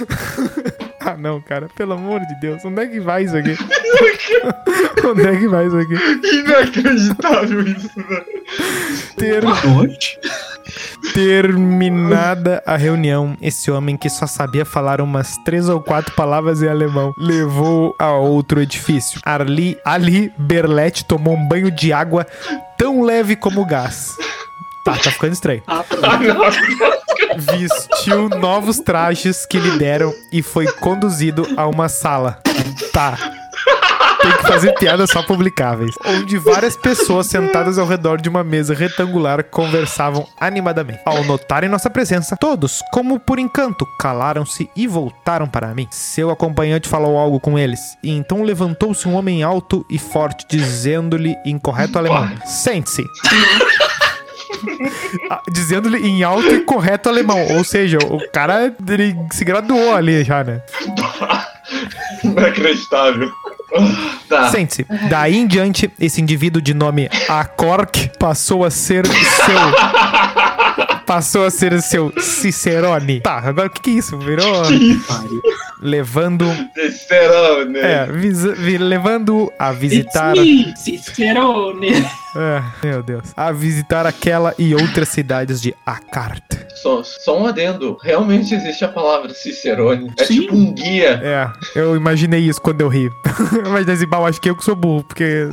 Ah, 1.10 1.16
não, 1.16 1.40
cara, 1.40 1.68
pelo 1.74 1.94
amor 1.94 2.20
de 2.20 2.38
Deus, 2.40 2.64
onde 2.64 2.82
é 2.82 2.86
que 2.86 3.00
vai 3.00 3.24
isso 3.24 3.36
aqui? 3.36 3.56
onde 5.04 5.26
é 5.26 5.36
que 5.36 5.48
vai 5.48 5.66
isso 5.66 5.76
aqui? 5.76 5.94
Inacreditável 6.36 7.62
isso, 7.66 7.90
velho. 7.96 8.24
Ter, 9.16 9.42
Noite. 9.42 10.18
terminada 11.12 12.62
a 12.64 12.76
reunião, 12.76 13.36
esse 13.42 13.72
homem 13.72 13.96
que 13.96 14.08
só 14.08 14.24
sabia 14.24 14.64
falar 14.64 15.00
umas 15.00 15.36
três 15.38 15.68
ou 15.68 15.80
quatro 15.80 16.14
palavras 16.14 16.62
em 16.62 16.68
alemão 16.68 17.12
levou 17.18 17.92
a 17.98 18.12
outro 18.12 18.60
edifício. 18.60 19.20
Ali, 19.24 19.76
ali 19.84 20.32
Berlete 20.38 21.04
tomou 21.04 21.34
um 21.34 21.48
banho 21.48 21.72
de 21.72 21.92
água 21.92 22.24
tão 22.78 23.02
leve 23.02 23.34
como 23.34 23.66
gás. 23.66 24.16
Tá, 24.84 24.92
tá 24.92 25.10
ficando 25.10 25.32
estranho. 25.32 25.62
Ah, 25.66 25.84
Vestiu 27.38 28.28
novos 28.28 28.78
trajes 28.78 29.46
que 29.46 29.58
lhe 29.58 29.78
deram 29.78 30.12
e 30.32 30.42
foi 30.42 30.66
conduzido 30.66 31.46
a 31.56 31.66
uma 31.66 31.88
sala. 31.88 32.38
Tá. 32.92 33.16
Tem 34.22 34.32
que 34.32 34.42
fazer 34.46 34.72
piadas 34.74 35.10
só 35.10 35.22
publicáveis. 35.22 35.94
Onde 36.04 36.36
várias 36.36 36.76
pessoas 36.76 37.26
sentadas 37.26 37.78
ao 37.78 37.86
redor 37.86 38.20
de 38.20 38.28
uma 38.28 38.44
mesa 38.44 38.74
retangular 38.74 39.42
conversavam 39.44 40.26
animadamente. 40.38 41.00
Ao 41.06 41.24
notarem 41.24 41.70
nossa 41.70 41.88
presença, 41.88 42.36
todos, 42.36 42.82
como 42.92 43.18
por 43.18 43.38
encanto, 43.38 43.86
calaram-se 43.98 44.68
e 44.76 44.86
voltaram 44.86 45.46
para 45.46 45.74
mim. 45.74 45.88
Seu 45.90 46.30
acompanhante 46.30 46.88
falou 46.88 47.16
algo 47.16 47.40
com 47.40 47.58
eles, 47.58 47.80
e 48.02 48.10
então 48.10 48.42
levantou-se 48.42 49.08
um 49.08 49.14
homem 49.14 49.42
alto 49.42 49.86
e 49.90 49.98
forte, 49.98 50.44
dizendo-lhe 50.48 51.34
em 51.46 51.58
correto 51.58 51.98
alemão: 51.98 52.30
Sente-se. 52.44 53.02
Ah, 55.30 55.40
Dizendo-lhe 55.50 55.98
em 55.98 56.22
alto 56.22 56.48
e 56.48 56.60
correto 56.62 57.08
alemão. 57.08 57.38
Ou 57.56 57.64
seja, 57.64 57.98
o 57.98 58.18
cara 58.30 58.74
ele 58.88 59.16
se 59.32 59.44
graduou 59.44 59.94
ali 59.94 60.24
já, 60.24 60.42
né? 60.44 60.60
Inacreditável. 62.24 63.30
Tá. 64.28 64.48
Sente-se. 64.50 64.84
Daí 65.08 65.36
em 65.36 65.46
diante, 65.46 65.90
esse 66.00 66.20
indivíduo 66.20 66.60
de 66.60 66.74
nome 66.74 67.08
Acork 67.28 68.10
passou 68.18 68.64
a 68.64 68.70
ser 68.70 69.06
seu. 69.06 69.10
Passou 71.06 71.44
a 71.44 71.50
ser 71.50 71.82
seu 71.82 72.12
Cicerone. 72.20 73.20
Tá, 73.20 73.38
agora 73.38 73.66
o 73.66 73.70
que, 73.70 73.80
que 73.80 73.90
é 73.90 73.94
isso? 73.94 74.16
Virou. 74.16 74.62
Levando. 75.80 76.46
Cicerone. 76.72 77.78
É, 77.80 78.06
visa- 78.06 78.54
levando 78.56 79.50
a 79.58 79.72
visitar. 79.72 80.36
It's 80.36 80.46
me, 80.46 80.76
Cicerone. 80.76 82.06
É, 82.36 82.62
meu 82.86 83.02
Deus. 83.02 83.32
A 83.36 83.50
visitar 83.52 84.06
aquela 84.06 84.54
e 84.58 84.74
outras 84.74 85.08
cidades 85.08 85.60
de 85.60 85.74
Akart. 85.84 86.42
Só, 86.82 87.02
só 87.02 87.38
um 87.38 87.46
adendo. 87.46 87.98
Realmente 88.02 88.54
existe 88.54 88.84
a 88.84 88.88
palavra 88.88 89.34
Cicerone. 89.34 90.10
É 90.18 90.24
Sim. 90.24 90.40
tipo 90.42 90.54
um 90.54 90.72
guia. 90.72 91.20
É, 91.22 91.50
eu 91.78 91.94
imaginei 91.96 92.40
isso 92.40 92.60
quando 92.60 92.80
eu 92.80 92.88
ri. 92.88 93.10
Mas 93.70 93.86
eu 94.00 94.26
acho 94.26 94.40
que 94.40 94.48
eu 94.48 94.56
que 94.56 94.64
sou 94.64 94.74
burro, 94.74 95.04
porque. 95.04 95.48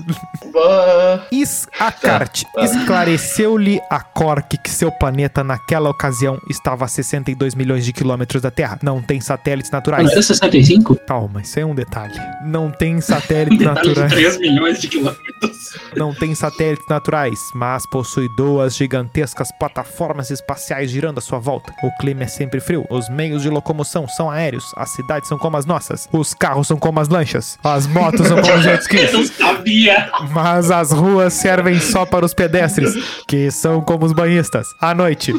Bah, 0.54 1.26
Is-Akart 1.32 2.44
Tá, 2.44 2.50
tá. 2.54 2.64
esclareceu-lhe 2.64 3.80
a 3.90 4.00
Cork 4.00 4.58
que 4.58 4.70
seu 4.70 4.92
planeta 4.92 5.44
naquela 5.44 5.90
ocasião 5.90 6.40
estava 6.50 6.86
a 6.86 6.88
62 6.88 7.56
milhões 7.56 7.84
de 7.86 7.92
quilômetros 7.92 8.42
da 8.42 8.52
Terra. 8.52 8.80
Não 8.82 9.02
tem 9.02 9.20
satélites 9.20 9.72
naturais. 9.72 10.06
Não 10.06 10.12
era 10.12 10.22
65? 10.22 10.96
Calma, 11.08 11.42
isso 11.42 11.60
é 11.60 11.66
um 11.66 11.76
detalhe. 11.76 12.14
Não 12.46 12.72
tem 12.72 13.00
satélites 13.02 13.58
Detalhe 13.60 13.82
de 13.82 13.88
naturais. 13.90 14.14
3 14.14 14.38
milhões 14.40 14.80
de 14.80 14.88
quilômetros. 14.88 15.78
Não 15.96 16.14
tem 16.14 16.34
satélites 16.36 16.67
naturais, 16.90 17.40
mas 17.54 17.86
possui 17.86 18.28
duas 18.36 18.76
gigantescas 18.76 19.50
plataformas 19.60 20.30
espaciais 20.30 20.90
girando 20.90 21.20
à 21.20 21.22
sua 21.22 21.40
volta. 21.40 21.74
O 21.84 21.92
clima 22.00 22.24
é 22.24 22.28
sempre 22.28 22.60
frio, 22.60 22.86
os 22.90 23.10
meios 23.10 23.42
de 23.42 23.50
locomoção 23.50 24.08
são 24.08 24.30
aéreos, 24.30 24.74
as 24.76 24.90
cidades 24.90 25.30
são 25.30 25.38
como 25.38 25.58
as 25.58 25.66
nossas, 25.66 26.10
os 26.12 26.34
carros 26.34 26.68
são 26.68 26.78
como 26.78 27.00
as 27.00 27.08
lanchas, 27.08 27.58
as 27.64 27.88
motos 27.88 28.28
são 28.28 28.42
como 28.42 28.56
os 28.56 28.64
jet 28.64 28.82
skis. 28.82 29.14
Eu 29.14 29.20
não 29.20 29.26
sabia. 29.26 30.12
Mas 30.32 30.72
as 30.72 30.92
ruas 30.92 31.34
servem 31.34 31.80
só 31.80 32.06
para 32.06 32.26
os 32.26 32.34
pedestres, 32.34 32.94
que 33.28 33.50
são 33.52 33.82
como 33.82 34.06
os 34.06 34.14
banhistas. 34.14 34.68
À 34.82 34.94
noite, 34.94 35.34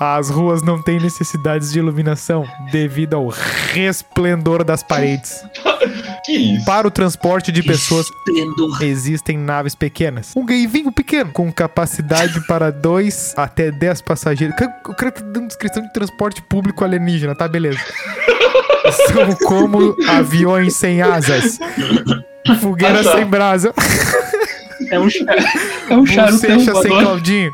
as 0.00 0.30
ruas 0.30 0.62
não 0.62 0.82
têm 0.82 0.98
necessidades 0.98 1.72
de 1.72 1.78
iluminação 1.78 2.44
devido 2.72 3.14
ao 3.14 3.28
resplendor 3.28 4.64
das 4.64 4.82
paredes. 4.82 5.44
Para 6.64 6.86
o 6.86 6.90
transporte 6.90 7.50
de 7.50 7.62
pessoas 7.62 8.06
existem 8.80 9.36
naves 9.36 9.74
pequenas. 9.74 10.32
Um 10.36 10.46
gaivinho 10.50 10.90
pequeno, 10.92 11.30
com 11.32 11.50
capacidade 11.52 12.40
para 12.46 12.70
2 12.70 13.34
até 13.36 13.70
10 13.70 14.02
passageiros. 14.02 14.54
O 14.54 14.58
cara- 14.58 14.74
O 14.88 14.94
tá 15.12 15.22
dando 15.24 15.46
descrição 15.46 15.82
de 15.82 15.92
transporte 15.92 16.42
público 16.42 16.84
alienígena, 16.84 17.34
tá? 17.34 17.46
Beleza. 17.48 17.78
São 19.12 19.34
como 19.46 19.94
aviões 20.08 20.74
sem 20.74 21.02
asas. 21.02 21.58
Fogueira 22.60 23.02
sem 23.04 23.24
brasa. 23.26 23.72
É 24.90 24.98
um, 24.98 25.06
é 25.88 25.94
um 25.94 26.00
Bochecha 26.00 26.32
sem. 26.32 26.64
Claudinho. 26.88 27.52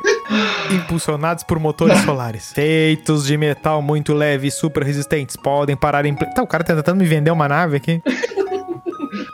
Impulsionados 0.70 1.44
por 1.44 1.58
motores 1.58 1.98
solares. 2.02 2.52
Feitos 2.52 3.26
de 3.26 3.36
metal 3.36 3.82
muito 3.82 4.14
leve 4.14 4.46
e 4.48 4.50
super 4.50 4.82
resistentes. 4.82 5.36
Podem 5.36 5.76
parar 5.76 6.06
em. 6.06 6.14
Tá, 6.14 6.42
o 6.42 6.46
cara 6.46 6.64
tá 6.64 6.74
tentando 6.74 6.98
me 6.98 7.04
vender 7.04 7.30
uma 7.30 7.48
nave 7.48 7.76
aqui. 7.76 8.00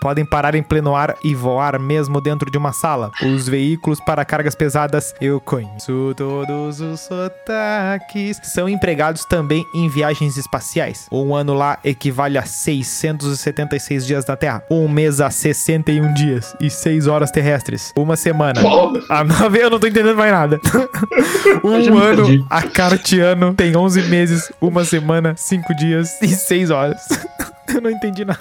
Podem 0.03 0.25
parar 0.25 0.57
em 0.57 0.65
pleno 0.65 0.97
ar 0.97 1.15
e 1.23 1.33
voar 1.33 1.79
mesmo 1.79 2.21
dentro 2.21 2.51
de 2.51 2.59
uma 2.59 2.73
sala. 2.73 3.13
Os 3.23 3.49
veículos 3.49 4.01
para 4.01 4.25
cargas 4.25 4.57
pesadas, 4.57 5.15
eu 5.21 5.41
conheço 5.41 6.13
todos 6.17 6.81
os 6.81 6.99
sotaques. 7.03 8.41
São 8.43 8.69
empregados 8.69 9.25
também 9.25 9.65
em 9.73 9.89
viagens 9.89 10.37
espaciais. 10.37 11.07
Um 11.13 11.37
ano 11.37 11.55
lá 11.55 11.79
equivale 11.85 12.37
a 12.37 12.43
676 12.43 14.05
dias 14.05 14.27
na 14.27 14.35
Terra. 14.35 14.65
Um 14.69 14.89
mês 14.89 15.21
a 15.21 15.31
61 15.31 16.13
dias 16.15 16.57
e 16.61 16.69
6 16.69 17.07
horas 17.07 17.31
terrestres. 17.31 17.93
Uma 17.97 18.17
semana. 18.17 18.61
A 19.09 19.23
nove 19.23 19.63
eu 19.63 19.71
não 19.71 19.79
tô 19.79 19.87
entendendo 19.87 20.17
mais 20.17 20.33
nada. 20.33 20.61
Um 21.63 21.97
ano 21.99 22.45
a 22.51 22.63
cartiano 22.63 23.55
tem 23.55 23.77
11 23.77 24.03
meses, 24.03 24.53
uma 24.61 24.85
semana, 24.85 25.35
5 25.37 25.75
dias 25.77 26.21
e 26.21 26.29
6 26.29 26.71
horas. 26.71 27.01
Eu 27.73 27.81
não 27.81 27.91
entendi 27.91 28.25
nada. 28.25 28.41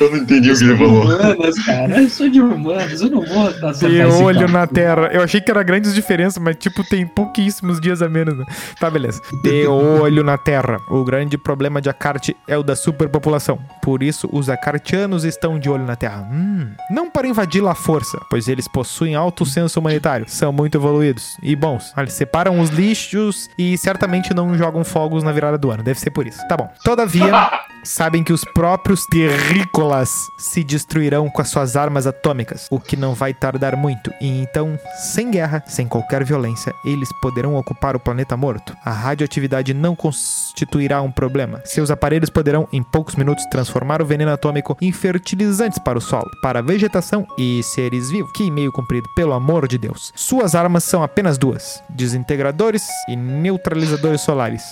Eu 0.00 0.10
não 0.10 0.18
entendi 0.18 0.50
o 0.50 0.56
que 0.56 0.64
ele 0.64 0.76
falou. 0.76 1.04
Humanas, 1.04 1.64
cara. 1.64 2.02
Eu 2.02 2.08
sou 2.08 2.28
de 2.28 2.40
humanas. 2.40 3.00
Eu 3.00 3.10
não 3.10 3.22
vou 3.24 3.52
dar 3.60 3.72
De 3.72 4.02
olho 4.02 4.48
na 4.48 4.66
terra. 4.66 5.10
Eu 5.12 5.22
achei 5.22 5.40
que 5.40 5.50
era 5.50 5.62
grandes 5.62 5.94
diferenças, 5.94 6.42
mas 6.42 6.56
tipo, 6.56 6.84
tem 6.84 7.06
pouquíssimos 7.06 7.80
dias 7.80 8.02
a 8.02 8.08
menos. 8.08 8.36
Né? 8.36 8.44
Tá, 8.78 8.90
beleza. 8.90 9.20
De 9.42 9.66
olho 9.66 10.22
na 10.22 10.36
terra. 10.36 10.78
O 10.88 11.04
grande 11.04 11.38
problema 11.38 11.80
de 11.80 11.88
Akart 11.88 12.30
é 12.46 12.56
o 12.56 12.62
da 12.62 12.76
superpopulação. 12.76 13.58
Por 13.82 14.02
isso, 14.02 14.28
os 14.32 14.48
acartianos 14.48 15.24
estão 15.24 15.58
de 15.58 15.68
olho 15.68 15.84
na 15.84 15.96
terra. 15.96 16.28
Hum. 16.30 16.68
Não 16.90 17.10
para 17.10 17.26
invadi-la 17.26 17.72
à 17.72 17.74
força, 17.74 18.18
pois 18.30 18.48
eles 18.48 18.68
possuem 18.68 19.14
alto 19.14 19.46
senso 19.46 19.80
humanitário. 19.80 20.26
São 20.28 20.52
muito 20.52 20.76
evoluídos 20.78 21.36
e 21.42 21.54
bons. 21.56 21.92
Eles 21.96 22.12
separam 22.12 22.60
os 22.60 22.70
lixos 22.70 23.48
e 23.58 23.76
certamente 23.78 24.34
não 24.34 24.56
jogam 24.56 24.84
fogos 24.84 25.22
na 25.22 25.32
virada 25.32 25.58
do 25.58 25.70
ano. 25.70 25.82
Deve 25.82 25.98
ser 25.98 26.10
por 26.10 26.26
isso. 26.26 26.38
Tá 26.48 26.56
bom. 26.56 26.70
Todavia, 26.84 27.50
sabem 27.88 28.22
que 28.22 28.32
os 28.32 28.44
próprios 28.44 29.06
terrícolas 29.06 30.10
se 30.38 30.62
destruirão 30.62 31.30
com 31.30 31.40
as 31.40 31.48
suas 31.48 31.74
armas 31.74 32.06
atômicas, 32.06 32.66
o 32.70 32.78
que 32.78 32.96
não 32.96 33.14
vai 33.14 33.32
tardar 33.32 33.76
muito. 33.76 34.12
E 34.20 34.42
então, 34.42 34.78
sem 34.96 35.30
guerra, 35.30 35.64
sem 35.66 35.88
qualquer 35.88 36.22
violência, 36.22 36.74
eles 36.84 37.08
poderão 37.22 37.56
ocupar 37.56 37.96
o 37.96 38.00
planeta 38.00 38.36
morto. 38.36 38.76
A 38.84 38.90
radioatividade 38.90 39.72
não 39.72 39.96
constituirá 39.96 41.00
um 41.00 41.10
problema. 41.10 41.62
Seus 41.64 41.90
aparelhos 41.90 42.28
poderão, 42.28 42.68
em 42.72 42.82
poucos 42.82 43.16
minutos, 43.16 43.46
transformar 43.46 44.02
o 44.02 44.06
veneno 44.06 44.32
atômico 44.32 44.76
em 44.82 44.92
fertilizantes 44.92 45.78
para 45.78 45.98
o 45.98 46.02
solo, 46.02 46.30
para 46.42 46.58
a 46.58 46.62
vegetação 46.62 47.26
e 47.38 47.62
seres 47.62 48.10
vivos. 48.10 48.30
Que 48.32 48.44
e-mail 48.44 48.70
cumprido, 48.70 49.08
pelo 49.16 49.32
amor 49.32 49.66
de 49.66 49.78
Deus. 49.78 50.12
Suas 50.14 50.54
armas 50.54 50.84
são 50.84 51.02
apenas 51.02 51.38
duas: 51.38 51.82
desintegradores 51.88 52.86
e 53.08 53.16
neutralizadores 53.16 54.20
solares. 54.20 54.62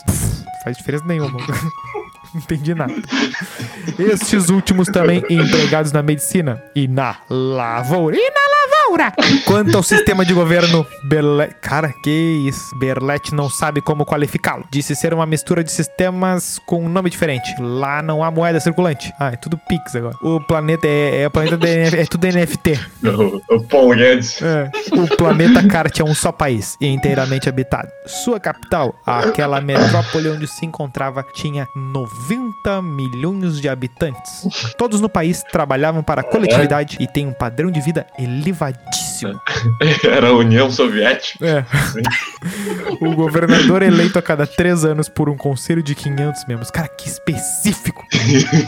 Faz 0.62 0.76
diferença 0.76 1.04
nenhuma. 1.06 1.38
Entendi 2.36 2.74
nada. 2.74 2.92
Estes 3.98 4.50
últimos 4.50 4.88
também 4.88 5.24
empregados 5.30 5.90
na 5.92 6.02
medicina 6.02 6.62
e 6.74 6.86
na 6.86 7.16
lavoura. 7.30 8.16
E 8.16 8.20
na 8.30 8.40
lavoura! 8.40 8.55
Quanto 9.44 9.76
ao 9.76 9.82
sistema 9.82 10.24
de 10.24 10.32
governo, 10.32 10.86
Berlet... 11.04 11.54
Cara, 11.60 11.92
que 12.02 12.10
isso. 12.10 12.76
Berlet 12.78 13.34
não 13.34 13.48
sabe 13.48 13.80
como 13.80 14.04
qualificá-lo. 14.04 14.64
Disse 14.70 14.94
ser 14.94 15.12
uma 15.14 15.26
mistura 15.26 15.62
de 15.62 15.70
sistemas 15.70 16.58
com 16.66 16.84
um 16.84 16.88
nome 16.88 17.10
diferente. 17.10 17.54
Lá 17.60 18.02
não 18.02 18.22
há 18.22 18.30
moeda 18.30 18.60
circulante. 18.60 19.12
Ah, 19.18 19.32
é 19.32 19.36
tudo 19.36 19.58
Pix 19.68 19.94
agora. 19.96 20.16
O 20.22 20.40
planeta 20.40 20.86
é, 20.86 21.22
é 21.22 21.26
o 21.26 21.30
planeta 21.30 21.56
de, 21.56 21.68
é 21.68 22.06
tudo 22.06 22.26
NFT. 22.26 22.80
O, 23.16 23.40
o 23.54 23.62
Paul 23.62 23.94
Guedes. 23.94 24.42
É. 24.42 24.70
O 24.92 25.16
planeta 25.16 25.66
Kart 25.66 26.00
é 26.00 26.04
um 26.04 26.14
só 26.14 26.30
país 26.32 26.76
e 26.80 26.86
inteiramente 26.86 27.48
habitado. 27.48 27.88
Sua 28.06 28.38
capital, 28.38 28.94
aquela 29.06 29.60
metrópole 29.60 30.28
onde 30.28 30.46
se 30.46 30.66
encontrava, 30.66 31.24
tinha 31.34 31.66
90 31.74 32.82
milhões 32.82 33.60
de 33.60 33.68
habitantes. 33.68 34.46
Todos 34.76 35.00
no 35.00 35.08
país 35.08 35.42
trabalhavam 35.44 36.02
para 36.02 36.20
a 36.20 36.24
coletividade 36.24 36.98
e 37.00 37.06
têm 37.06 37.26
um 37.26 37.32
padrão 37.32 37.70
de 37.70 37.80
vida 37.80 38.06
elevadíssimo. 38.18 38.85
Era 40.04 40.28
a 40.28 40.32
União 40.32 40.70
Soviética. 40.70 41.46
É. 41.46 41.64
O 43.00 43.14
governador 43.14 43.82
é 43.82 43.86
eleito 43.86 44.18
a 44.18 44.22
cada 44.22 44.46
três 44.46 44.84
anos 44.84 45.08
por 45.08 45.28
um 45.28 45.36
conselho 45.36 45.82
de 45.82 45.94
500 45.94 46.46
membros. 46.46 46.70
Cara, 46.70 46.88
que 46.88 47.08
específico. 47.08 48.04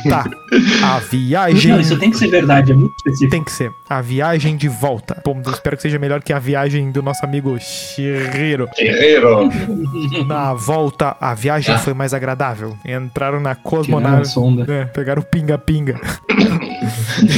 Tá. 0.09 0.25
A 0.85 0.99
viagem. 0.99 1.73
Não, 1.73 1.81
isso 1.81 1.97
tem 1.97 2.11
que 2.11 2.17
ser 2.19 2.29
verdade. 2.29 2.73
É 2.73 2.75
muito 2.75 2.95
específico. 2.97 3.31
Tem 3.31 3.45
que 3.45 3.53
ser. 3.53 3.73
A 3.89 4.03
viagem 4.03 4.57
de 4.57 4.69
volta. 4.69 5.21
Bom, 5.25 5.41
eu 5.45 5.53
espero 5.53 5.77
que 5.77 5.83
seja 5.83 5.99
melhor 5.99 6.23
que 6.23 6.33
a 6.33 6.39
viagem 6.39 6.91
do 6.91 7.03
nosso 7.03 7.25
amigo 7.25 7.59
Shihiro. 7.59 8.69
Guerreiro. 8.77 9.49
Na 10.29 10.53
volta, 10.53 11.17
a 11.19 11.33
viagem 11.35 11.77
foi 11.79 11.95
mais 11.95 12.13
agradável. 12.13 12.77
Entraram 12.85 13.41
na 13.41 13.55
cosmonave. 13.55 14.27
sonda. 14.27 14.67
É, 14.71 14.85
pegaram 14.85 15.23
o 15.23 15.25
pinga-pinga. 15.25 15.99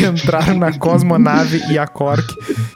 Entraram 0.09 0.59
na 0.59 0.77
cosmonave 0.77 1.63
e 1.71 1.79
a 1.79 1.87
Cork, 1.87 2.27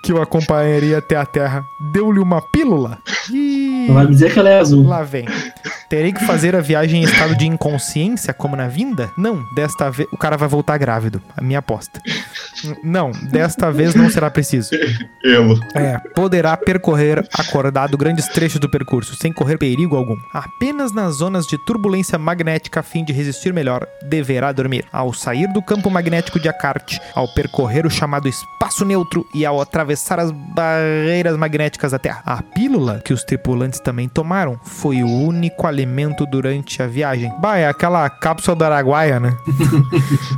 que 0.03 0.13
o 0.13 0.21
acompanharia 0.23 0.99
até 0.99 1.17
a 1.17 1.27
Terra, 1.27 1.63
deu-lhe 1.93 2.19
uma 2.21 2.41
pílula. 2.41 2.99
E 3.33 3.87
vai 3.91 4.05
me 4.05 4.11
dizer 4.11 4.33
que 4.33 4.39
ela 4.39 4.49
é 4.49 4.59
azul. 4.59 4.87
lá 4.87 5.03
vem. 5.03 5.27
Terei 5.89 6.13
que 6.13 6.25
fazer 6.25 6.57
a 6.57 6.61
viagem 6.61 7.03
em 7.03 7.05
estado 7.05 7.37
de 7.37 7.47
inconsciência, 7.47 8.33
como 8.33 8.57
na 8.57 8.67
vinda? 8.69 9.11
Não, 9.17 9.45
desta 9.55 9.91
vez. 9.91 10.09
O 10.13 10.17
cara 10.17 10.37
vai 10.37 10.49
voltar 10.49 10.79
grávido. 10.79 11.21
A 11.37 11.43
minha 11.43 11.59
aposta. 11.59 12.01
Não, 12.83 13.11
desta 13.31 13.64
vez 13.71 13.95
não 13.95 14.09
será 14.11 14.31
preciso. 14.31 14.71
Emo. 15.25 15.59
É, 15.75 15.99
poderá 16.15 16.57
percorrer 16.57 17.27
acordado 17.33 17.97
grandes 17.97 18.29
trechos 18.29 18.61
do 18.61 18.69
percurso, 18.69 19.17
sem 19.17 19.33
correr 19.33 19.59
perigo 19.59 19.97
algum. 19.97 20.17
Apenas 20.33 20.93
nas 20.93 21.17
zonas 21.17 21.47
de 21.47 21.57
turbulência 21.65 22.19
magnética, 22.19 22.81
a 22.81 22.83
fim 22.83 23.05
de 23.05 23.13
resistir 23.13 23.53
melhor, 23.53 23.87
deverá 24.03 24.53
dormir. 24.53 24.85
Ao 24.93 25.13
sair 25.13 25.53
do 25.53 25.63
campo 25.63 25.91
magnético 25.91 26.39
de 26.39 26.49
Akart, 26.49 26.99
ao 27.15 27.27
percorrer 27.35 27.87
o 27.87 27.91
chamado 27.91 28.29
espaço 28.29 28.85
neutro 28.85 29.27
e 29.35 29.47
ao 29.47 29.61
atravessar 29.61 30.19
as 30.19 30.31
barreiras 30.31 31.37
magnéticas 31.37 31.93
da 31.93 31.99
Terra. 31.99 32.23
A 32.25 32.43
pílula, 32.43 33.01
que 33.05 33.13
os 33.13 33.25
tripulantes 33.25 33.81
também 33.81 34.09
tomaram, 34.09 34.59
foi 34.63 35.03
o 35.03 35.09
único 35.09 35.67
alimento 35.67 36.27
durante 36.27 36.83
a 36.83 36.87
viagem. 36.87 37.33
Bah, 37.41 37.57
é 37.57 37.67
aquela 37.67 38.09
cápsula 38.11 38.57
do 38.57 38.65
Araguaia, 38.65 39.19
né? 39.19 39.37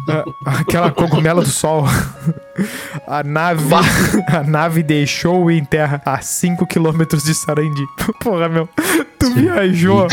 Ah, 0.08 0.24
aquela 0.60 0.90
cogumelo 0.90 1.42
do 1.42 1.48
sol. 1.48 1.84
A 3.06 3.22
nave, 3.22 3.62
a 4.28 4.42
nave 4.42 4.82
deixou 4.82 5.50
em 5.50 5.64
terra 5.64 6.00
a 6.04 6.20
5 6.20 6.66
km 6.66 7.04
de 7.24 7.34
Sarandi. 7.34 7.84
Porra, 8.20 8.48
meu. 8.48 8.68
Tu 9.34 9.40
viajou. 9.40 10.06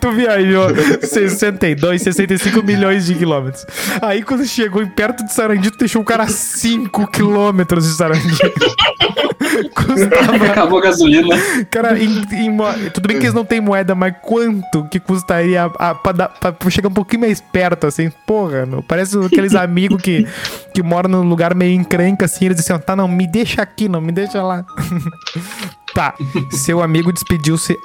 tu 0.00 0.10
viajou 0.12 0.68
62, 1.02 2.02
65 2.02 2.62
milhões 2.62 3.06
de 3.06 3.14
quilômetros. 3.14 3.66
Aí 4.00 4.22
quando 4.22 4.44
chegou 4.46 4.86
perto 4.88 5.24
de 5.24 5.32
Sarandi, 5.32 5.70
tu 5.70 5.78
deixou 5.78 6.02
o 6.02 6.04
cara 6.04 6.24
a 6.24 6.28
5 6.28 7.06
quilômetros 7.08 7.84
de 7.86 7.94
Sarandi. 7.94 8.22
Custava 9.74 10.46
Acabou 10.46 10.78
a 10.78 10.82
gasolina. 10.82 11.36
Cara, 11.70 11.98
em- 11.98 12.22
em 12.32 12.56
tudo 12.92 13.06
bem 13.06 13.18
que 13.18 13.24
eles 13.24 13.34
não 13.34 13.44
têm 13.44 13.60
moeda, 13.60 13.94
mas 13.94 14.14
quanto 14.22 14.84
que 14.88 14.98
custaria 14.98 15.64
a, 15.78 15.94
pra, 15.94 16.12
dar- 16.12 16.28
pra 16.28 16.54
chegar 16.70 16.88
um 16.88 16.92
pouquinho 16.92 17.20
mais 17.22 17.40
perto, 17.40 17.86
assim? 17.86 18.10
Porra, 18.26 18.64
meu, 18.64 18.82
parece 18.82 19.18
aqueles 19.18 19.54
amigos 19.54 20.00
que, 20.00 20.26
que 20.74 20.82
moram 20.82 21.10
num 21.10 21.28
lugar 21.28 21.54
meio 21.54 21.74
encrenca, 21.78 22.24
assim, 22.24 22.46
eles 22.46 22.56
dizem 22.56 22.74
assim, 22.76 22.84
tá, 22.84 22.96
não, 22.96 23.06
me 23.06 23.26
deixa 23.26 23.60
aqui, 23.62 23.88
não, 23.88 24.00
me 24.00 24.12
deixa 24.12 24.42
lá. 24.42 24.64
Tá, 25.94 26.14
seu 26.50 26.82
amigo 26.82 27.12
despediu-se 27.12 27.78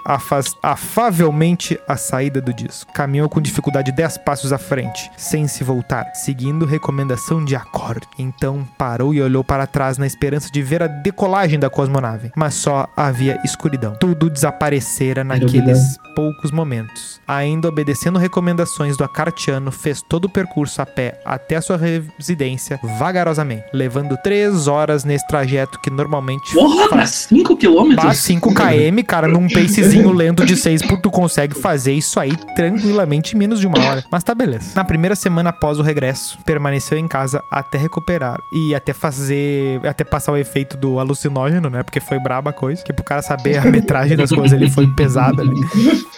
afavelmente 0.63 1.77
à 1.87 1.97
saída 1.97 2.39
do 2.39 2.53
disco. 2.53 2.91
Caminhou 2.93 3.27
com 3.27 3.41
dificuldade 3.41 3.91
10 3.91 4.19
passos 4.19 4.53
à 4.53 4.57
frente, 4.57 5.11
sem 5.17 5.47
se 5.47 5.63
voltar, 5.63 6.05
seguindo 6.15 6.65
recomendação 6.65 7.43
de 7.43 7.55
acorde. 7.55 8.07
Então 8.17 8.65
parou 8.77 9.13
e 9.13 9.21
olhou 9.21 9.43
para 9.43 9.67
trás 9.67 9.97
na 9.97 10.07
esperança 10.07 10.49
de 10.49 10.63
ver 10.63 10.81
a 10.81 10.87
decolagem 10.87 11.59
da 11.59 11.69
cosmonave. 11.69 12.31
Mas 12.35 12.53
só 12.53 12.87
havia 12.95 13.39
escuridão. 13.43 13.95
Tudo 13.99 14.29
desaparecera 14.29 15.23
naqueles 15.23 15.97
poucos 16.15 16.49
momentos. 16.51 17.19
Ainda 17.27 17.67
obedecendo 17.67 18.17
recomendações 18.17 18.95
do 18.95 19.03
acartiano, 19.03 19.71
fez 19.71 20.01
todo 20.01 20.25
o 20.25 20.29
percurso 20.29 20.81
a 20.81 20.85
pé 20.85 21.19
até 21.25 21.57
a 21.57 21.61
sua 21.61 21.77
residência, 21.77 22.79
vagarosamente, 22.97 23.65
levando 23.73 24.17
3 24.23 24.67
horas 24.67 25.03
nesse 25.03 25.27
trajeto 25.27 25.79
que 25.81 25.89
normalmente 25.89 26.53
Porra, 26.53 26.89
faz 26.89 27.27
5 27.29 27.57
km? 27.57 27.96
Bah, 28.03 28.13
5 28.13 28.53
km, 28.53 29.03
cara, 29.05 29.27
num 29.27 29.47
pacezinho 29.47 30.11
lento 30.11 30.45
de 30.45 30.55
6, 30.55 30.81
tu 31.01 31.09
consegue 31.09 31.59
fazer 31.59 31.93
isso 31.93 32.19
aí 32.19 32.35
tranquilamente 32.55 33.35
em 33.35 33.39
menos 33.39 33.59
de 33.59 33.67
uma 33.67 33.79
hora. 33.79 34.03
Mas 34.11 34.23
tá 34.23 34.35
beleza. 34.35 34.71
Na 34.75 34.83
primeira 34.83 35.15
semana 35.15 35.49
após 35.49 35.79
o 35.79 35.81
regresso, 35.81 36.37
permaneceu 36.45 36.97
em 36.97 37.07
casa 37.07 37.43
até 37.51 37.77
recuperar 37.77 38.37
e 38.51 38.75
até 38.75 38.93
fazer, 38.93 39.79
até 39.85 40.03
passar 40.03 40.31
o 40.31 40.37
efeito 40.37 40.77
do 40.77 40.99
alucinógeno, 40.99 41.69
né? 41.69 41.83
Porque 41.83 41.99
foi 41.99 42.19
braba 42.19 42.51
a 42.51 42.53
coisa, 42.53 42.83
que 42.83 42.93
pro 42.93 43.03
cara 43.03 43.21
saber 43.21 43.57
a 43.57 43.65
metragem 43.65 44.15
das 44.15 44.31
coisas 44.31 44.53
ali 44.53 44.69
foi 44.69 44.87
pesada 44.87 45.41
ali. 45.41 45.59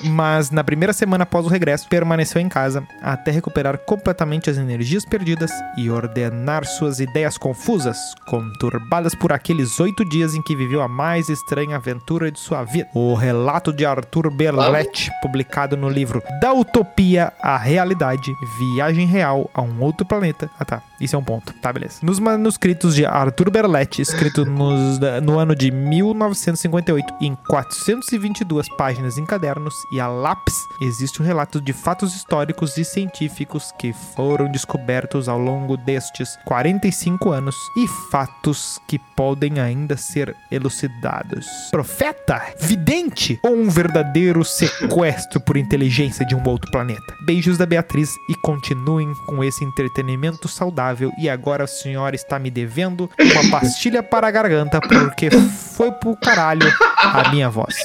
Mas 0.05 0.51
na 0.51 0.63
primeira 0.63 0.93
semana 0.93 1.23
após 1.23 1.45
o 1.45 1.49
regresso, 1.49 1.87
permaneceu 1.89 2.41
em 2.41 2.49
casa 2.49 2.83
até 3.01 3.31
recuperar 3.31 3.77
completamente 3.79 4.49
as 4.49 4.57
energias 4.57 5.05
perdidas 5.05 5.51
e 5.77 5.89
ordenar 5.89 6.65
suas 6.65 6.99
ideias 6.99 7.37
confusas, 7.37 7.97
conturbadas 8.27 9.15
por 9.15 9.31
aqueles 9.31 9.79
oito 9.79 10.03
dias 10.03 10.35
em 10.35 10.41
que 10.41 10.55
viveu 10.55 10.81
a 10.81 10.87
mais 10.87 11.29
estranha 11.29 11.68
aventura 11.73 12.31
de 12.31 12.39
sua 12.39 12.63
vida. 12.63 12.89
O 12.93 13.13
relato 13.13 13.71
de 13.71 13.85
Arthur 13.85 14.29
Berletti, 14.31 15.11
publicado 15.21 15.77
no 15.77 15.89
livro 15.89 16.21
Da 16.41 16.53
Utopia 16.53 17.33
à 17.41 17.57
Realidade, 17.57 18.31
Viagem 18.59 19.05
Real 19.05 19.49
a 19.53 19.61
um 19.61 19.81
Outro 19.81 20.05
Planeta. 20.05 20.49
Ah 20.59 20.65
tá, 20.65 20.83
isso 21.01 21.15
é 21.15 21.19
um 21.19 21.23
ponto, 21.23 21.53
tá 21.61 21.71
beleza. 21.71 21.99
Nos 22.01 22.19
manuscritos 22.19 22.95
de 22.95 23.05
Arthur 23.05 23.49
Berletti, 23.49 24.01
escrito 24.01 24.45
nos- 24.45 24.99
no 25.23 25.37
ano 25.39 25.55
de 25.55 25.71
1958, 25.71 27.13
em 27.21 27.35
422 27.47 28.67
páginas 28.77 29.17
em 29.17 29.25
cadernos 29.25 29.73
e 29.91 29.99
a 29.99 30.07
lápis, 30.07 30.55
existe 30.81 31.21
um 31.21 31.25
relato 31.25 31.61
de 31.61 31.73
fatos 31.73 32.15
históricos 32.15 32.77
e 32.77 32.83
científicos 32.85 33.71
que 33.77 33.93
foram 34.15 34.51
descobertos 34.51 35.27
ao 35.29 35.37
longo 35.39 35.77
destes 35.77 36.37
45 36.45 37.31
anos 37.31 37.55
e 37.77 37.87
fatos 38.11 38.79
que 38.87 38.99
podem 39.15 39.59
ainda 39.59 39.95
ser 39.97 40.35
elucidados. 40.51 41.45
Profeta? 41.71 42.41
Vidente? 42.59 43.39
Ou 43.43 43.55
um 43.55 43.69
verdadeiro 43.69 44.43
sequestro 44.43 45.39
por 45.41 45.57
inteligência 45.57 46.25
de 46.25 46.35
um 46.35 46.43
outro 46.47 46.69
planeta? 46.71 47.01
Beijos 47.25 47.57
da 47.57 47.65
Beatriz 47.65 48.09
e 48.29 48.35
continuem 48.35 49.11
com 49.27 49.43
esse 49.43 49.63
entretenimento 49.63 50.47
saudável. 50.47 50.88
E 51.17 51.29
agora 51.29 51.63
a 51.63 51.67
senhora 51.67 52.15
está 52.15 52.39
me 52.39 52.49
devendo 52.49 53.09
uma 53.19 53.51
pastilha 53.51 54.01
para 54.01 54.27
a 54.27 54.31
garganta 54.31 54.79
porque 54.81 55.29
foi 55.31 55.91
pro 55.91 56.15
caralho 56.15 56.67
a 56.97 57.29
minha 57.29 57.49
voz. 57.49 57.75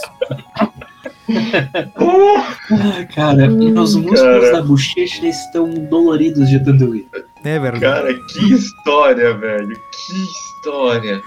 Ai, 1.28 3.06
cara, 3.14 3.48
meus 3.48 3.94
músculos 3.94 4.20
cara. 4.20 4.52
da 4.52 4.62
bochecha 4.62 5.26
estão 5.26 5.70
doloridos 5.70 6.48
de 6.48 6.62
tanto 6.62 6.92
rir. 6.92 7.08
É 7.44 7.58
verdade. 7.58 7.80
Cara, 7.84 8.14
que 8.14 8.52
história, 8.54 9.34
velho. 9.34 9.76
Que 9.92 10.12
história. 10.24 11.22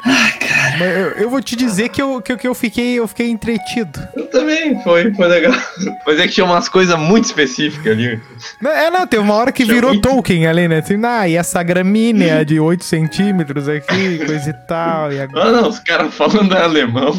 Mas 0.80 0.98
eu, 0.98 1.10
eu 1.12 1.30
vou 1.30 1.42
te 1.42 1.56
dizer 1.56 1.90
que 1.90 2.02
eu, 2.02 2.20
que, 2.22 2.32
eu- 2.32 2.38
que 2.38 2.48
eu 2.48 2.56
fiquei 2.56 2.96
eu 2.96 3.08
fiquei 3.08 3.30
entretido. 3.30 4.00
Eu 4.16 4.26
também, 4.28 4.82
foi, 4.84 5.14
foi 5.14 5.28
legal. 5.28 5.54
Mas 6.08 6.20
é 6.20 6.24
que 6.28 6.34
tinha 6.34 6.46
umas 6.46 6.68
coisas 6.68 6.98
muito 6.98 7.26
específicas 7.26 7.94
ali. 7.94 8.20
Não, 8.62 8.72
É, 8.72 8.90
não, 8.90 9.06
teve 9.06 9.22
uma 9.22 9.36
hora 9.36 9.52
que 9.52 9.64
Tinha 9.64 9.76
virou 9.76 9.92
muito- 9.92 10.10
Tolkien 10.10 10.48
ali, 10.48 10.68
né? 10.68 10.80
Assim, 10.80 11.00
ah, 11.06 11.28
e 11.28 11.36
essa 11.36 11.62
gramínea 11.62 12.44
de 12.44 12.60
8 12.60 12.84
centímetros 12.84 13.70
aqui, 13.70 14.18
coisa 14.26 14.50
e 14.50 14.54
tal. 14.68 15.12
E 15.14 15.22
agora... 15.22 15.50
Ah, 15.50 15.52
não, 15.52 15.70
os 15.70 15.80
caras 15.80 16.14
falando 16.14 16.54
alemão. 16.58 17.14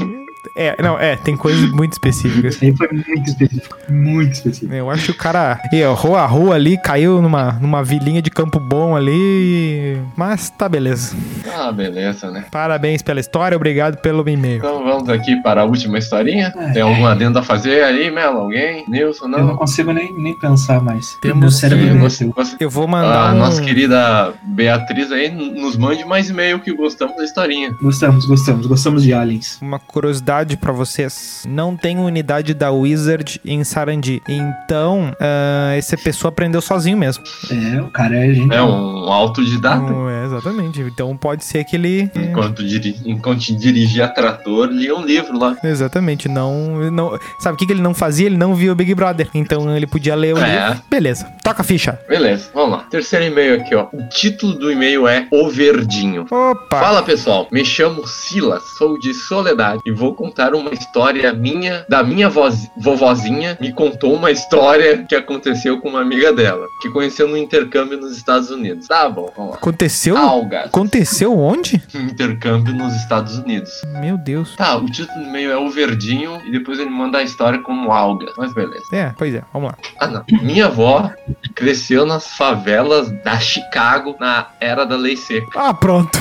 É, 0.58 0.76
não, 0.82 0.98
é, 0.98 1.14
tem 1.16 1.36
coisas 1.36 1.70
muito 1.70 1.92
específicas. 1.92 2.54
Isso 2.56 2.64
aí 2.64 2.76
foi 2.76 2.88
muito 2.92 3.28
específico. 3.28 3.76
Muito 3.88 4.32
específico. 4.32 4.72
Eu 4.74 4.90
acho 4.90 5.04
que 5.06 5.10
o 5.12 5.14
cara 5.14 5.60
errou 5.72 6.16
a 6.16 6.26
rua 6.26 6.54
ali, 6.56 6.76
caiu 6.76 7.22
numa, 7.22 7.52
numa 7.52 7.82
vilinha 7.84 8.20
de 8.20 8.30
Campo 8.30 8.58
Bom 8.58 8.96
ali. 8.96 9.98
Mas 10.16 10.50
tá 10.50 10.68
beleza. 10.68 11.16
Ah, 11.56 11.70
beleza, 11.72 12.30
né? 12.30 12.44
Parabéns 12.50 13.02
pela 13.02 13.20
história, 13.20 13.56
obrigado 13.56 13.98
pelo 13.98 14.28
e-mail. 14.28 14.58
Então 14.58 14.82
vamos 14.84 15.08
aqui 15.08 15.36
para 15.42 15.62
a 15.62 15.64
última 15.64 15.98
historinha. 15.98 16.52
Ai. 16.56 16.72
Tem 16.72 16.82
algum 16.82 17.06
adendo 17.06 17.38
a 17.38 17.42
fazer 17.42 17.84
aí, 17.84 18.10
Melo? 18.10 18.38
Alguém? 18.40 18.84
Nilson, 18.88 19.26
Eu 19.26 19.30
não 19.30 19.46
não? 19.48 19.56
consigo 19.56 19.92
nem, 19.92 20.12
nem 20.18 20.36
pensar 20.38 20.80
mais. 20.82 21.16
Temos- 21.22 21.38
Meu 21.40 21.50
cérebro 21.50 21.86
Sim, 21.88 21.98
você, 21.98 22.24
você- 22.26 22.56
Eu 22.60 22.68
vou 22.70 22.84
a 22.84 22.88
mandar 22.88 23.34
um. 23.34 23.38
nossa 23.38 23.62
querida 23.62 24.32
Beatriz 24.42 25.12
aí 25.12 25.30
nos 25.30 25.76
mande 25.76 26.04
mais 26.04 26.28
e-mail 26.28 26.58
que 26.58 26.72
gostamos 26.74 27.16
da 27.16 27.24
historinha. 27.24 27.76
Gostamos, 27.80 28.24
gostamos, 28.26 28.66
gostamos 28.66 29.02
de 29.02 29.12
aliens. 29.14 29.58
Uma 29.62 29.78
curiosidade 29.78 30.47
pra 30.56 30.72
vocês: 30.72 31.44
não 31.48 31.76
tem 31.76 31.98
unidade 31.98 32.54
da 32.54 32.70
Wizard 32.70 33.40
em 33.44 33.62
Sarandi. 33.64 34.22
Então, 34.28 35.12
ah, 35.20 35.74
essa 35.76 35.96
pessoa 35.96 36.30
aprendeu 36.30 36.60
sozinho 36.60 36.96
mesmo. 36.96 37.22
É, 37.50 37.80
o 37.80 37.88
cara 37.88 38.16
é 38.16 38.32
gente. 38.32 38.54
É 38.54 38.62
um 38.62 39.10
autodidata. 39.12 39.78
Não, 39.80 40.08
é, 40.08 40.24
exatamente. 40.26 40.80
Então 40.80 41.16
pode 41.16 41.44
ser 41.44 41.64
que 41.64 41.76
ele. 41.76 42.10
Enquanto, 42.14 42.64
diri 42.66 42.96
enquanto 43.04 43.40
dirigia 43.56 44.08
trator, 44.08 44.68
lia 44.68 44.94
um 44.94 45.04
livro 45.04 45.38
lá. 45.38 45.56
Exatamente, 45.62 46.28
não, 46.28 46.90
não. 46.90 47.18
Sabe 47.38 47.54
o 47.54 47.58
que, 47.58 47.66
que 47.66 47.72
ele 47.72 47.82
não 47.82 47.94
fazia? 47.94 48.26
Ele 48.26 48.36
não 48.36 48.54
via 48.54 48.72
o 48.72 48.74
Big 48.74 48.94
Brother. 48.94 49.28
Então 49.34 49.74
ele 49.76 49.86
podia 49.86 50.14
ler 50.14 50.34
o 50.34 50.38
É. 50.38 50.68
livro. 50.68 50.82
Beleza, 50.90 51.26
toca 51.42 51.62
a 51.62 51.64
ficha. 51.64 51.98
Beleza, 52.08 52.50
vamos 52.54 52.70
lá. 52.78 52.84
Terceiro 52.90 53.24
e-mail 53.26 53.60
aqui, 53.60 53.74
ó. 53.74 53.86
O 53.92 54.08
título 54.08 54.54
do 54.54 54.70
e-mail 54.70 55.06
é 55.06 55.26
O 55.30 55.48
Verdinho. 55.48 56.26
Opa! 56.30 56.80
Fala 56.80 57.02
pessoal, 57.02 57.46
me 57.50 57.64
chamo 57.64 58.06
Silas, 58.06 58.62
sou 58.78 58.98
de 58.98 59.12
Soledade 59.14 59.80
e 59.86 59.90
vou 59.90 60.14
contar 60.28 60.54
uma 60.54 60.72
história 60.74 61.32
minha, 61.32 61.86
da 61.88 62.02
minha 62.02 62.28
voz, 62.28 62.70
vovozinha, 62.76 63.56
me 63.58 63.72
contou 63.72 64.14
uma 64.14 64.30
história 64.30 65.04
que 65.08 65.14
aconteceu 65.14 65.80
com 65.80 65.88
uma 65.88 66.02
amiga 66.02 66.32
dela, 66.32 66.66
que 66.82 66.90
conheceu 66.90 67.26
no 67.26 67.36
intercâmbio 67.36 67.98
nos 67.98 68.14
Estados 68.14 68.50
Unidos. 68.50 68.86
Tá 68.86 69.08
bom, 69.08 69.32
vamos 69.34 69.52
lá. 69.52 69.56
Aconteceu? 69.56 70.16
Algas. 70.16 70.66
Aconteceu 70.66 71.38
onde? 71.38 71.82
Intercâmbio 71.94 72.74
nos 72.74 72.94
Estados 72.94 73.38
Unidos. 73.38 73.70
Meu 74.00 74.18
Deus. 74.18 74.54
Tá, 74.56 74.76
o 74.76 74.84
título 74.84 75.18
do 75.18 75.28
e-mail 75.28 75.50
é 75.50 75.56
O 75.56 75.70
Verdinho 75.70 76.38
e 76.46 76.52
depois 76.52 76.78
ele 76.78 76.90
manda 76.90 77.18
a 77.18 77.22
história 77.22 77.60
como 77.60 77.90
algas, 77.90 78.34
mas 78.36 78.52
beleza. 78.52 78.84
É, 78.92 79.14
pois 79.16 79.34
é, 79.34 79.42
vamos 79.52 79.70
lá. 79.70 79.78
Ah, 79.98 80.06
não. 80.06 80.24
Minha 80.42 80.66
avó 80.66 81.10
cresceu 81.54 82.04
nas 82.04 82.36
favelas 82.36 83.10
da 83.24 83.38
Chicago 83.38 84.14
na 84.20 84.48
era 84.60 84.84
da 84.84 84.96
lei 84.96 85.16
seca. 85.16 85.48
Ah, 85.56 85.72
pronto. 85.72 86.18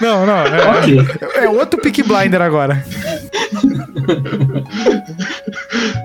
Não, 0.00 0.26
não. 0.26 0.46
É, 0.46 0.78
Ok. 0.78 0.98
é 1.36 1.48
outro 1.48 1.80
Peak 1.80 2.02
Blinder 2.02 2.42
agora. 2.42 2.84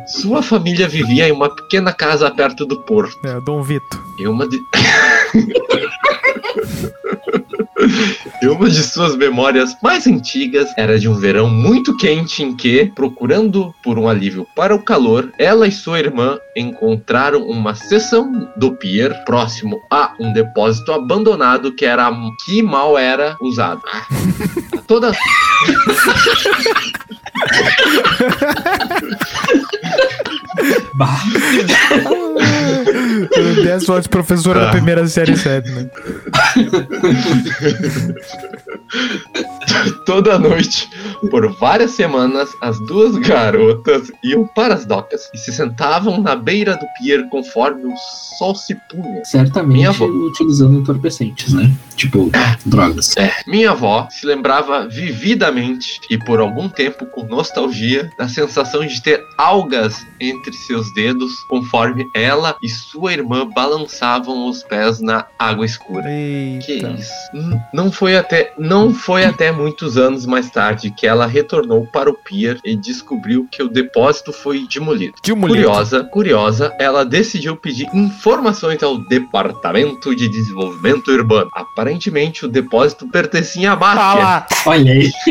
Sua 0.08 0.42
família 0.42 0.88
vivia 0.88 1.28
em 1.28 1.32
uma 1.32 1.54
pequena 1.54 1.92
casa 1.94 2.30
perto 2.32 2.66
do 2.66 2.80
porto. 2.82 3.14
É, 3.26 3.40
Dom 3.42 3.62
Vito. 3.62 3.86
E 4.20 4.28
uma 4.28 4.48
de. 4.48 4.60
E 8.42 8.48
uma 8.48 8.70
de 8.70 8.82
suas 8.84 9.16
memórias 9.16 9.76
mais 9.82 10.06
antigas 10.08 10.70
era 10.78 11.00
de 11.00 11.10
um 11.10 11.16
verão 11.16 11.50
muito 11.50 11.96
quente 11.98 12.44
em 12.44 12.56
que, 12.56 12.92
procurando 12.96 13.74
por 13.84 14.00
um 14.00 14.08
alívio 14.08 14.48
para 14.56 14.76
o 14.76 14.84
calor, 14.84 15.32
ela 15.38 15.68
e 15.68 15.72
sua 15.72 16.00
irmã 16.00 16.38
encontraram 16.56 17.46
uma 17.48 17.76
seção 17.76 18.50
do 18.56 18.74
pier 18.74 19.24
próximo 19.26 19.82
a 19.92 20.14
um 20.20 20.32
depósito 20.32 20.92
abandonado 20.92 21.76
que 21.76 21.86
era 21.86 22.12
que 22.46 22.62
mal 22.62 22.96
era 22.98 23.36
usado. 23.42 23.82
Toda 24.88 25.12
Bah. 30.96 31.20
10 33.64 33.86
votos 33.86 34.04
de 34.04 34.10
professora 34.10 34.60
da 34.62 34.68
Ah. 34.68 34.72
primeira 34.72 35.08
série 35.08 35.36
7, 35.38 35.70
né? 35.72 35.90
Toda 40.06 40.38
noite, 40.38 40.88
por 41.30 41.52
várias 41.54 41.92
semanas, 41.92 42.50
as 42.62 42.80
duas 42.80 43.16
garotas 43.18 44.12
iam 44.24 44.46
para 44.48 44.74
as 44.74 44.86
docas 44.86 45.30
e 45.34 45.38
se 45.38 45.52
sentavam 45.52 46.22
na 46.22 46.36
beira 46.36 46.76
do 46.76 46.86
pier 47.00 47.28
conforme 47.30 47.86
o 47.86 47.94
sol 48.38 48.56
se 48.56 48.76
punha. 48.90 49.24
Certamente 49.26 50.04
utilizando 50.04 50.78
entorpecentes, 50.78 51.54
né? 51.54 51.72
Tipo, 51.96 52.30
drogas. 52.66 53.16
É, 53.18 53.32
minha 53.48 53.72
avó 53.72 54.08
se 54.10 54.26
lembrava 54.26 54.88
vividamente 54.88 56.00
e 56.10 56.18
por 56.18 56.40
algum 56.40 56.68
tempo 56.68 57.06
com 57.06 57.24
nostalgia 57.26 58.10
da 58.18 58.28
sensação 58.28 58.86
de 58.86 59.02
ter 59.02 59.22
algas 59.38 60.06
entre 60.20 60.52
seus 60.54 60.92
dedos 60.94 61.32
conforme 61.50 62.06
ela 62.16 62.56
e 62.62 62.70
sua 62.70 63.14
irmã 63.14 63.48
balançavam 63.54 64.48
os 64.50 64.64
pés 64.64 65.00
na 65.00 65.26
água 65.38 65.66
escura. 65.66 66.04
Que 66.04 66.74
Eita. 66.74 66.90
isso? 66.98 67.12
N- 67.34 67.60
Não 67.74 67.92
foi 67.92 68.16
até 68.18 68.54
não 68.58 68.94
foi 68.94 69.24
até 69.26 69.52
muitos 69.52 69.98
anos 69.98 70.26
mais 70.26 70.50
tarde 70.50 70.92
que 70.92 71.06
ela 71.08 71.13
retornou 71.26 71.86
para 71.86 72.10
o 72.10 72.14
pier 72.14 72.58
e 72.64 72.76
descobriu 72.76 73.48
que 73.52 73.62
o 73.62 73.70
depósito 73.70 74.34
foi 74.34 74.68
demolido. 74.68 75.14
Demolido. 75.24 75.68
Curiosa, 75.68 76.04
curiosa, 76.04 76.76
ela 76.80 77.06
decidiu 77.06 77.56
pedir 77.56 77.88
informações 77.94 78.82
ao 78.82 78.98
Departamento 78.98 80.16
de 80.16 80.28
Desenvolvimento 80.28 81.12
Urbano. 81.12 81.52
Aparentemente, 81.54 82.46
o 82.46 82.50
depósito 82.50 83.08
pertencia 83.08 83.72
à 83.72 83.76
máfia. 83.76 84.24
lá. 84.24 84.48
Olha 84.66 84.92
aí. 84.92 85.12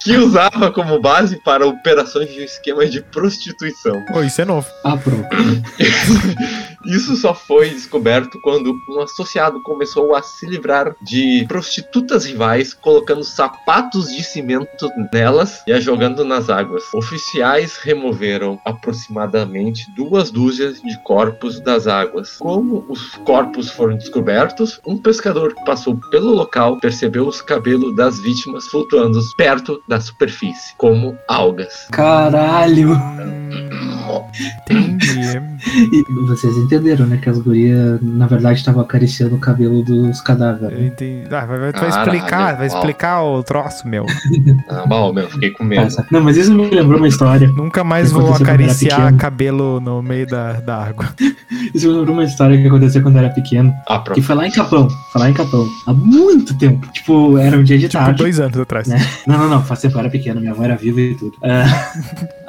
que 0.00 0.16
usava 0.16 0.70
como 0.70 1.00
base 1.00 1.40
para 1.44 1.66
operações 1.66 2.32
de 2.32 2.40
um 2.40 2.44
esquema 2.44 2.86
de 2.86 3.02
prostituição. 3.02 4.00
Ô, 4.14 4.22
isso 4.22 4.40
é 4.40 4.44
novo. 4.44 4.68
Ah, 4.84 4.96
pronto. 4.96 5.26
Isso 6.86 7.16
só 7.16 7.34
foi 7.34 7.70
descoberto 7.70 8.40
quando 8.42 8.72
um 8.88 9.00
associado 9.00 9.60
começou 9.62 10.14
a 10.14 10.22
se 10.38 10.46
livrar 10.46 10.94
de 11.00 11.44
prostitutas 11.48 12.24
rivais, 12.24 12.74
colocando 12.74 13.24
sapatos 13.24 14.08
de 14.08 14.22
cimento 14.22 14.90
nelas 15.12 15.62
e 15.66 15.72
a 15.72 15.80
jogando 15.80 16.24
nas 16.24 16.50
águas. 16.50 16.82
Oficiais 16.94 17.76
removeram 17.78 18.60
aproximadamente 18.64 19.86
duas 19.96 20.30
dúzias 20.30 20.80
de 20.82 21.02
corpos 21.02 21.60
das 21.60 21.86
águas. 21.86 22.36
Como 22.36 22.84
os 22.88 23.14
corpos 23.24 23.70
foram 23.70 23.96
descobertos, 23.96 24.80
um 24.86 24.98
pescador 24.98 25.54
que 25.54 25.64
passou 25.64 25.98
pelo 26.10 26.30
local 26.32 26.78
percebeu 26.78 27.26
os 27.26 27.40
cabelos 27.40 27.94
das 27.96 28.20
vítimas 28.20 28.66
flutuando 28.66 29.20
perto 29.36 29.82
da 29.88 30.00
superfície, 30.00 30.74
como 30.76 31.16
algas. 31.28 31.88
Caralho. 31.90 32.90
Entendi. 34.68 35.40
E 35.92 36.04
vocês 36.26 36.56
entenderam, 36.56 37.06
né? 37.06 37.18
Que 37.20 37.28
as 37.28 37.38
gurias, 37.38 37.98
na 38.02 38.26
verdade, 38.26 38.58
estavam 38.58 38.82
acariciando 38.82 39.34
o 39.34 39.38
cabelo 39.38 39.82
dos 39.82 40.18
Eu 40.18 40.24
cadáveres. 40.24 40.80
entendi. 40.80 41.24
Ah, 41.30 41.44
vai, 41.46 41.58
vai, 41.58 41.72
Caralho, 41.72 41.90
explicar, 42.02 42.56
vai 42.56 42.68
uau. 42.68 42.76
explicar 42.78 43.22
o 43.22 43.42
troço, 43.42 43.86
meu. 43.88 44.06
Ah, 44.68 44.84
mal, 44.86 45.12
meu, 45.12 45.28
fiquei 45.28 45.50
com 45.50 45.64
medo. 45.64 45.82
Essa- 45.82 46.04
Não, 46.10 46.20
mas 46.20 46.36
isso 46.36 46.52
me 46.52 46.68
lembrou 46.68 46.98
uma 46.98 47.08
história. 47.08 47.46
Nunca 47.48 47.82
mais 47.84 48.08
Que 48.08 48.14
vou 48.18 48.34
acariciar 48.34 49.14
cabelo 49.16 49.80
no 49.80 50.02
meio 50.02 50.26
da, 50.26 50.54
da 50.54 50.76
água. 50.84 51.06
Isso 51.74 51.88
me 51.88 51.94
lembrou 51.98 52.14
uma 52.14 52.24
história 52.24 52.56
que 52.60 52.66
aconteceu 52.66 53.02
quando 53.02 53.16
eu 53.16 53.24
era 53.24 53.30
pequeno. 53.32 53.72
Ah, 53.88 53.98
Que 53.98 54.04
pronto. 54.04 54.22
foi 54.22 54.34
lá 54.34 54.46
em 54.46 54.50
Capão. 54.50 54.88
Foi 55.12 55.20
lá 55.20 55.30
em 55.30 55.32
Capão. 55.32 55.66
Há 55.86 55.92
muito 55.92 56.56
tempo. 56.58 56.86
Tipo, 56.92 57.38
era 57.38 57.56
um 57.56 57.62
dia 57.64 57.78
de 57.78 57.88
Tipo, 57.88 58.02
tarde. 58.04 58.18
dois 58.18 58.40
anos 58.40 58.58
atrás. 58.58 58.86
Né? 58.88 58.98
Não, 59.26 59.38
não, 59.38 59.48
não. 59.48 59.62
Faz 59.62 59.80
tempo, 59.80 59.94
eu 59.96 60.00
era 60.00 60.10
pequeno. 60.10 60.40
Minha 60.40 60.52
avó 60.52 60.64
era 60.64 60.76
viva 60.76 61.00
e 61.00 61.14
tudo. 61.14 61.32
Ah, 61.42 61.90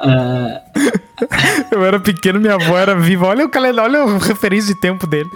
ah, 0.00 0.60
Eu 1.70 1.84
era 1.84 1.98
pequeno, 1.98 2.40
minha 2.40 2.54
avó 2.54 2.78
era 2.78 2.94
viva. 2.94 3.26
Olha 3.26 3.44
o 3.44 3.48
calendário, 3.48 3.90
olha 3.90 4.04
o 4.04 4.18
referência 4.18 4.74
de 4.74 4.80
tempo 4.80 5.06
dele. 5.06 5.28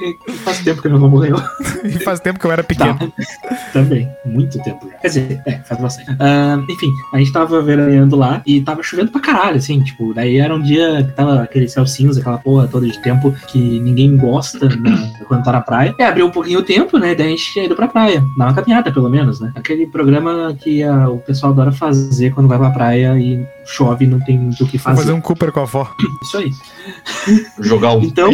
faz 0.44 0.60
tempo 0.60 0.80
que 0.80 0.88
minha 0.88 0.98
avó 0.98 1.08
morreu. 1.08 1.36
E 1.84 1.98
faz 1.98 2.20
tempo 2.20 2.38
que 2.38 2.46
eu 2.46 2.52
era 2.52 2.62
pequeno. 2.62 2.96
Tá. 2.96 3.56
Também, 3.72 4.08
muito 4.24 4.62
tempo. 4.62 4.88
Quer 5.00 5.08
dizer, 5.08 5.42
é, 5.46 5.58
faz 5.58 5.80
bastante. 5.80 6.16
Ah, 6.20 6.62
enfim, 6.68 6.92
a 7.12 7.18
gente 7.18 7.32
tava 7.32 7.60
veraneando 7.60 8.16
lá 8.16 8.40
e 8.46 8.60
tava 8.60 8.82
chovendo 8.82 9.10
pra 9.10 9.20
caralho, 9.20 9.56
assim, 9.56 9.82
tipo, 9.82 10.14
daí 10.14 10.38
era 10.38 10.54
um 10.54 10.62
dia 10.62 11.02
que 11.02 11.12
tava 11.12 11.42
aquele 11.42 11.68
céu 11.68 11.84
cinza, 11.86 12.20
aquela 12.20 12.38
porra 12.38 12.68
toda 12.68 12.86
de 12.86 13.00
tempo 13.02 13.34
que 13.48 13.80
ninguém 13.80 14.16
gosta 14.16 14.68
né, 14.68 15.12
quando 15.26 15.42
tá 15.42 15.52
na 15.52 15.60
praia. 15.60 15.94
E 15.98 16.02
abriu 16.02 16.26
um 16.26 16.30
pouquinho 16.30 16.60
o 16.60 16.62
tempo, 16.62 16.98
né? 16.98 17.14
Daí 17.14 17.26
a 17.26 17.30
gente 17.30 17.52
tinha 17.52 17.64
ido 17.64 17.74
pra 17.74 17.88
praia. 17.88 18.22
Dar 18.38 18.46
uma 18.46 18.54
caminhada, 18.54 18.92
pelo 18.92 19.10
menos, 19.10 19.40
né? 19.40 19.52
Aquele 19.56 19.86
programa 19.86 20.54
que 20.58 20.82
ah, 20.82 21.08
o 21.08 21.18
pessoal 21.18 21.52
adora 21.52 21.72
fazer 21.72 22.30
quando 22.30 22.48
vai 22.48 22.58
pra 22.58 22.70
praia 22.70 23.18
e 23.18 23.44
chove 23.66 24.04
e 24.04 24.08
não 24.08 24.20
tem 24.20 24.48
do 24.50 24.66
que 24.66 24.76
Vou 24.78 24.84
fazer. 24.84 24.96
fazer 25.02 25.12
um 25.12 25.20
Cooper 25.20 25.52
com 25.52 25.60
a 25.60 25.62
avó. 25.62 25.90
Isso 26.22 26.36
aí. 26.38 26.50
Jogar 27.60 27.92
um 27.92 28.02
Então- 28.02 28.32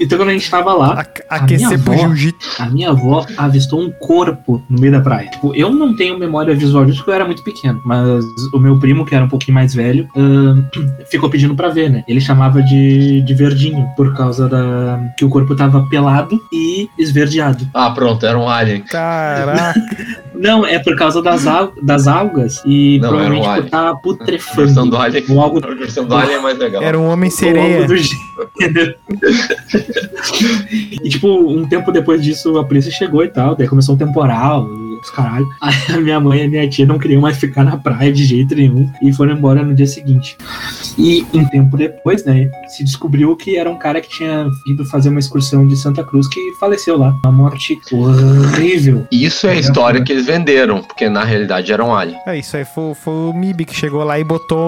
Então 0.00 0.18
quando 0.18 0.28
a 0.28 0.32
gente 0.32 0.50
tava 0.50 0.72
lá, 0.74 1.00
A- 1.28 1.36
aquecer 1.36 1.68
minha 1.68 1.78
pro 1.78 1.92
avó- 1.94 2.02
jiu-jitsu. 2.08 2.62
a 2.62 2.66
minha 2.66 2.90
avó 2.90 3.26
avistou 3.36 3.80
um 3.80 3.90
corpo 3.90 4.62
no 4.68 4.78
meio 4.80 4.92
da 4.92 5.00
praia. 5.00 5.28
Tipo, 5.30 5.54
eu 5.54 5.70
não 5.70 5.94
tenho 5.96 6.18
memória 6.18 6.54
visual 6.54 6.84
disso 6.84 6.98
porque 6.98 7.10
eu 7.10 7.14
era 7.14 7.24
muito 7.24 7.42
pequeno. 7.42 7.80
Mas 7.84 8.24
o 8.52 8.58
meu 8.58 8.78
primo, 8.78 9.04
que 9.06 9.14
era 9.14 9.24
um 9.24 9.28
pouquinho 9.28 9.54
mais 9.54 9.74
velho, 9.74 10.08
ahn, 10.16 10.62
ficou 11.10 11.30
pedindo 11.30 11.54
pra 11.54 11.68
ver, 11.68 11.90
né? 11.90 12.04
Ele 12.06 12.20
chamava 12.20 12.62
de, 12.62 13.22
de 13.22 13.34
verdinho, 13.34 13.88
por 13.96 14.14
causa 14.14 14.48
da. 14.48 15.00
que 15.16 15.24
o 15.24 15.28
corpo 15.30 15.54
tava 15.56 15.86
pelado 15.88 16.38
e 16.52 16.88
esverdeado. 16.98 17.68
Ah, 17.72 17.90
pronto, 17.90 18.24
era 18.26 18.38
um 18.38 18.48
alien. 18.48 18.82
Caraca. 18.82 19.74
Não, 20.38 20.66
é 20.66 20.78
por 20.78 20.96
causa 20.96 21.22
das, 21.22 21.46
al 21.46 21.72
das 21.82 22.06
algas 22.06 22.62
e 22.64 22.98
Não, 23.00 23.08
provavelmente 23.08 23.48
um 23.48 23.54
por 23.54 23.64
estar 23.64 23.78
A 23.78 23.92
versão 23.92 24.00
putrefando. 24.02 24.90
do 24.90 24.96
alien. 24.96 25.24
Ou 25.28 25.40
algo 25.40 25.60
A 25.64 25.74
versão 25.74 26.04
do 26.04 26.14
alien 26.14 26.36
é 26.38 26.40
mais 26.40 26.58
legal. 26.58 26.82
Era 26.82 26.98
um 26.98 27.06
homem 27.08 27.30
sereia. 27.30 27.86
do 27.86 27.94
e 31.02 31.08
tipo, 31.08 31.28
um 31.28 31.66
tempo 31.68 31.90
depois 31.92 32.22
disso 32.22 32.58
a 32.58 32.64
polícia 32.64 32.90
chegou 32.90 33.24
e 33.24 33.28
tal, 33.28 33.54
daí 33.54 33.66
começou 33.68 33.94
um 33.94 33.98
temporal 33.98 34.68
e 34.96 35.00
os 35.00 35.10
caralho. 35.10 35.46
Aí 35.60 35.74
a 35.94 35.98
minha 36.00 36.18
mãe 36.20 36.40
e 36.40 36.44
a 36.44 36.48
minha 36.48 36.68
tia 36.68 36.86
não 36.86 36.98
queriam 36.98 37.20
mais 37.22 37.36
ficar 37.36 37.64
na 37.64 37.76
praia 37.76 38.12
de 38.12 38.24
jeito 38.24 38.54
nenhum 38.54 38.90
e 39.02 39.12
foram 39.12 39.32
embora 39.32 39.62
no 39.62 39.74
dia 39.74 39.86
seguinte. 39.86 40.36
E 40.98 41.24
um 41.34 41.44
tempo 41.46 41.76
depois, 41.76 42.24
né, 42.24 42.50
se 42.68 42.82
descobriu 42.82 43.36
que 43.36 43.56
era 43.56 43.70
um 43.70 43.78
cara 43.78 44.00
que 44.00 44.08
tinha 44.08 44.48
ido 44.66 44.84
fazer 44.86 45.08
uma 45.10 45.18
excursão 45.20 45.66
de 45.66 45.76
Santa 45.76 46.02
Cruz 46.02 46.26
que 46.28 46.40
faleceu 46.58 46.96
lá. 46.96 47.14
Uma 47.24 47.32
morte 47.32 47.78
horrível. 47.92 49.06
Isso 49.10 49.46
é 49.46 49.52
a 49.52 49.54
história 49.56 50.02
que 50.02 50.12
eles 50.12 50.26
venderam, 50.26 50.82
porque 50.82 51.08
na 51.08 51.24
realidade 51.24 51.72
era 51.72 51.84
um 51.84 51.94
alien. 51.94 52.18
É 52.26 52.38
isso 52.38 52.56
aí, 52.56 52.64
foi, 52.64 52.94
foi 52.94 53.12
o 53.12 53.32
Mib 53.32 53.64
que 53.64 53.74
chegou 53.74 54.02
lá 54.04 54.18
e 54.18 54.24
botou, 54.24 54.58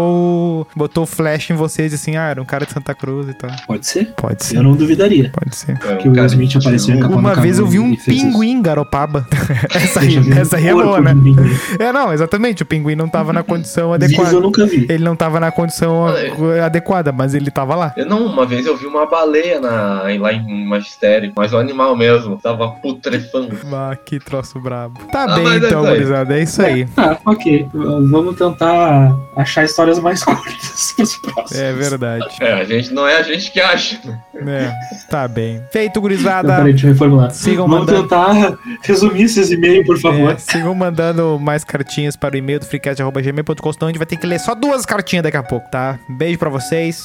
o- 0.63 0.67
botou 0.77 1.07
flash 1.07 1.51
em 1.51 1.55
vocês 1.55 1.93
assim, 1.95 2.17
ah, 2.17 2.29
era 2.29 2.43
um 2.43 2.45
cara 2.45 2.67
de 2.67 2.73
Santa 2.73 2.95
Cruz 2.95 3.29
e 3.29 3.35
tal. 3.35 3.51
Pode 3.67 3.87
ser? 3.87 4.13
Pode 4.17 4.45
ser, 4.45 4.57
Eu 4.59 4.63
não 4.63 4.75
duvidaria. 4.75 5.31
pode 5.33 5.55
ser. 5.57 5.79
Era 5.83 5.95
um 5.95 5.99
Que 5.99 6.09
o 6.09 6.13
Will 6.13 6.27
Smith 6.27 6.57
apareceu 6.57 6.97
um- 6.97 7.17
Uma 7.19 7.35
vez 7.35 7.59
eu 7.59 7.67
vi 7.67 7.79
um 7.79 7.93
isso. 7.93 8.05
pinguim 8.05 8.51
em 8.53 8.63
Garopaba. 8.63 9.27
essa 9.75 10.01
aí, 10.01 10.18
um 10.21 10.33
essa 10.39 10.57
aí 10.57 10.69
é 10.69 10.73
boa, 10.73 11.01
né? 11.01 11.15
É, 11.79 11.93
não, 11.93 12.13
exatamente, 12.13 12.63
o 12.63 12.67
pinguim 12.67 12.95
não 12.95 13.09
tava 13.09 13.33
na 13.33 13.43
condição 13.43 13.93
Vivo 13.99 14.05
eu 14.23 14.27
adequada. 14.27 14.41
nunca 14.41 14.67
vi. 14.67 14.87
Ele 14.89 15.05
não 15.05 15.15
tava 15.17 15.39
na 15.41 15.51
condição 15.51 15.95
Olha 16.01 16.65
adequada, 16.67 17.13
mas 17.13 17.35
ele 17.35 17.51
tava 17.51 17.75
lá. 17.75 17.93
Eu 17.97 18.07
não, 18.07 18.27
uma 18.27 18.45
vez 18.47 18.67
eu 18.67 18.77
vi 18.77 18.87
uma 18.87 19.07
baleia 19.07 19.61
na, 19.61 20.03
lá 20.19 20.33
em 20.33 20.67
Magistério, 20.67 21.33
mas 21.37 21.53
o 21.53 21.57
animal 21.59 21.97
mesmo 21.97 22.37
tava 22.39 22.69
putrefando. 22.69 23.57
Ah, 23.73 23.97
que 23.97 24.19
troço 24.19 24.59
brabo. 24.61 24.99
Tá 25.13 25.25
Ah, 25.25 25.35
bem, 25.37 25.49
é 25.49 25.57
então, 25.57 25.85
gurizada, 25.85 26.39
é 26.39 26.43
isso 26.43 26.61
aí. 26.63 26.87
Tá, 26.87 27.19
ok. 27.25 27.67
Vamos 27.73 28.37
tentar 28.37 29.15
achar 29.37 29.65
histórias 29.65 29.99
mais 29.99 30.23
curtas 30.25 30.93
pros 30.97 31.17
próximos. 31.19 31.61
É 31.61 31.73
verdade. 31.73 32.27
É, 32.41 32.53
a 32.55 32.65
gente 32.65 32.93
não 32.93 33.07
é 33.07 33.17
a 33.19 33.23
gente 33.23 33.51
que 33.53 33.61
acha. 33.61 33.99
É, 34.35 34.73
tá 35.11 35.27
bem. 35.29 35.63
Feito, 35.73 36.01
gurizada. 36.01 36.57
peraí, 36.57 36.73
deixa 36.73 36.87
eu 36.89 36.93
reformular. 36.93 37.31
Sigam 37.31 37.67
Vamos 37.69 37.87
mandando. 37.87 38.03
tentar 38.03 38.59
resumir 38.83 39.23
esses 39.23 39.51
e-mails, 39.51 39.87
por 39.87 39.99
favor. 39.99 40.08
É, 40.13 40.39
sigam 40.39 40.75
mandando 40.75 41.39
mais 41.41 41.65
cartinhas 41.65 42.17
para 42.17 42.35
o 42.35 42.39
e-mail 42.39 42.61
do 42.61 42.67
freecast.gmail.com, 42.67 43.73
senão 43.73 43.89
a 43.89 43.91
gente 43.91 43.99
vai 43.99 44.07
ter 44.07 44.17
que 44.17 44.27
ler 44.27 44.39
só 44.41 44.55
duas 44.55 44.85
cartinhas 44.87 45.23
daqui 45.23 45.37
a 45.37 45.43
pouco, 45.43 45.69
tá? 45.71 45.99
Beijo 46.09 46.39
pra 46.39 46.49
vocês. 46.51 47.05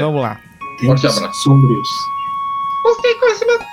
Vamos 0.00 0.22
lá. 0.22 0.38
Forte 0.84 1.02
Tempos 1.02 1.18
abraço. 1.18 1.42
sombrios. 1.42 1.88
Busquei 2.82 3.14
conhecimento 3.16 3.64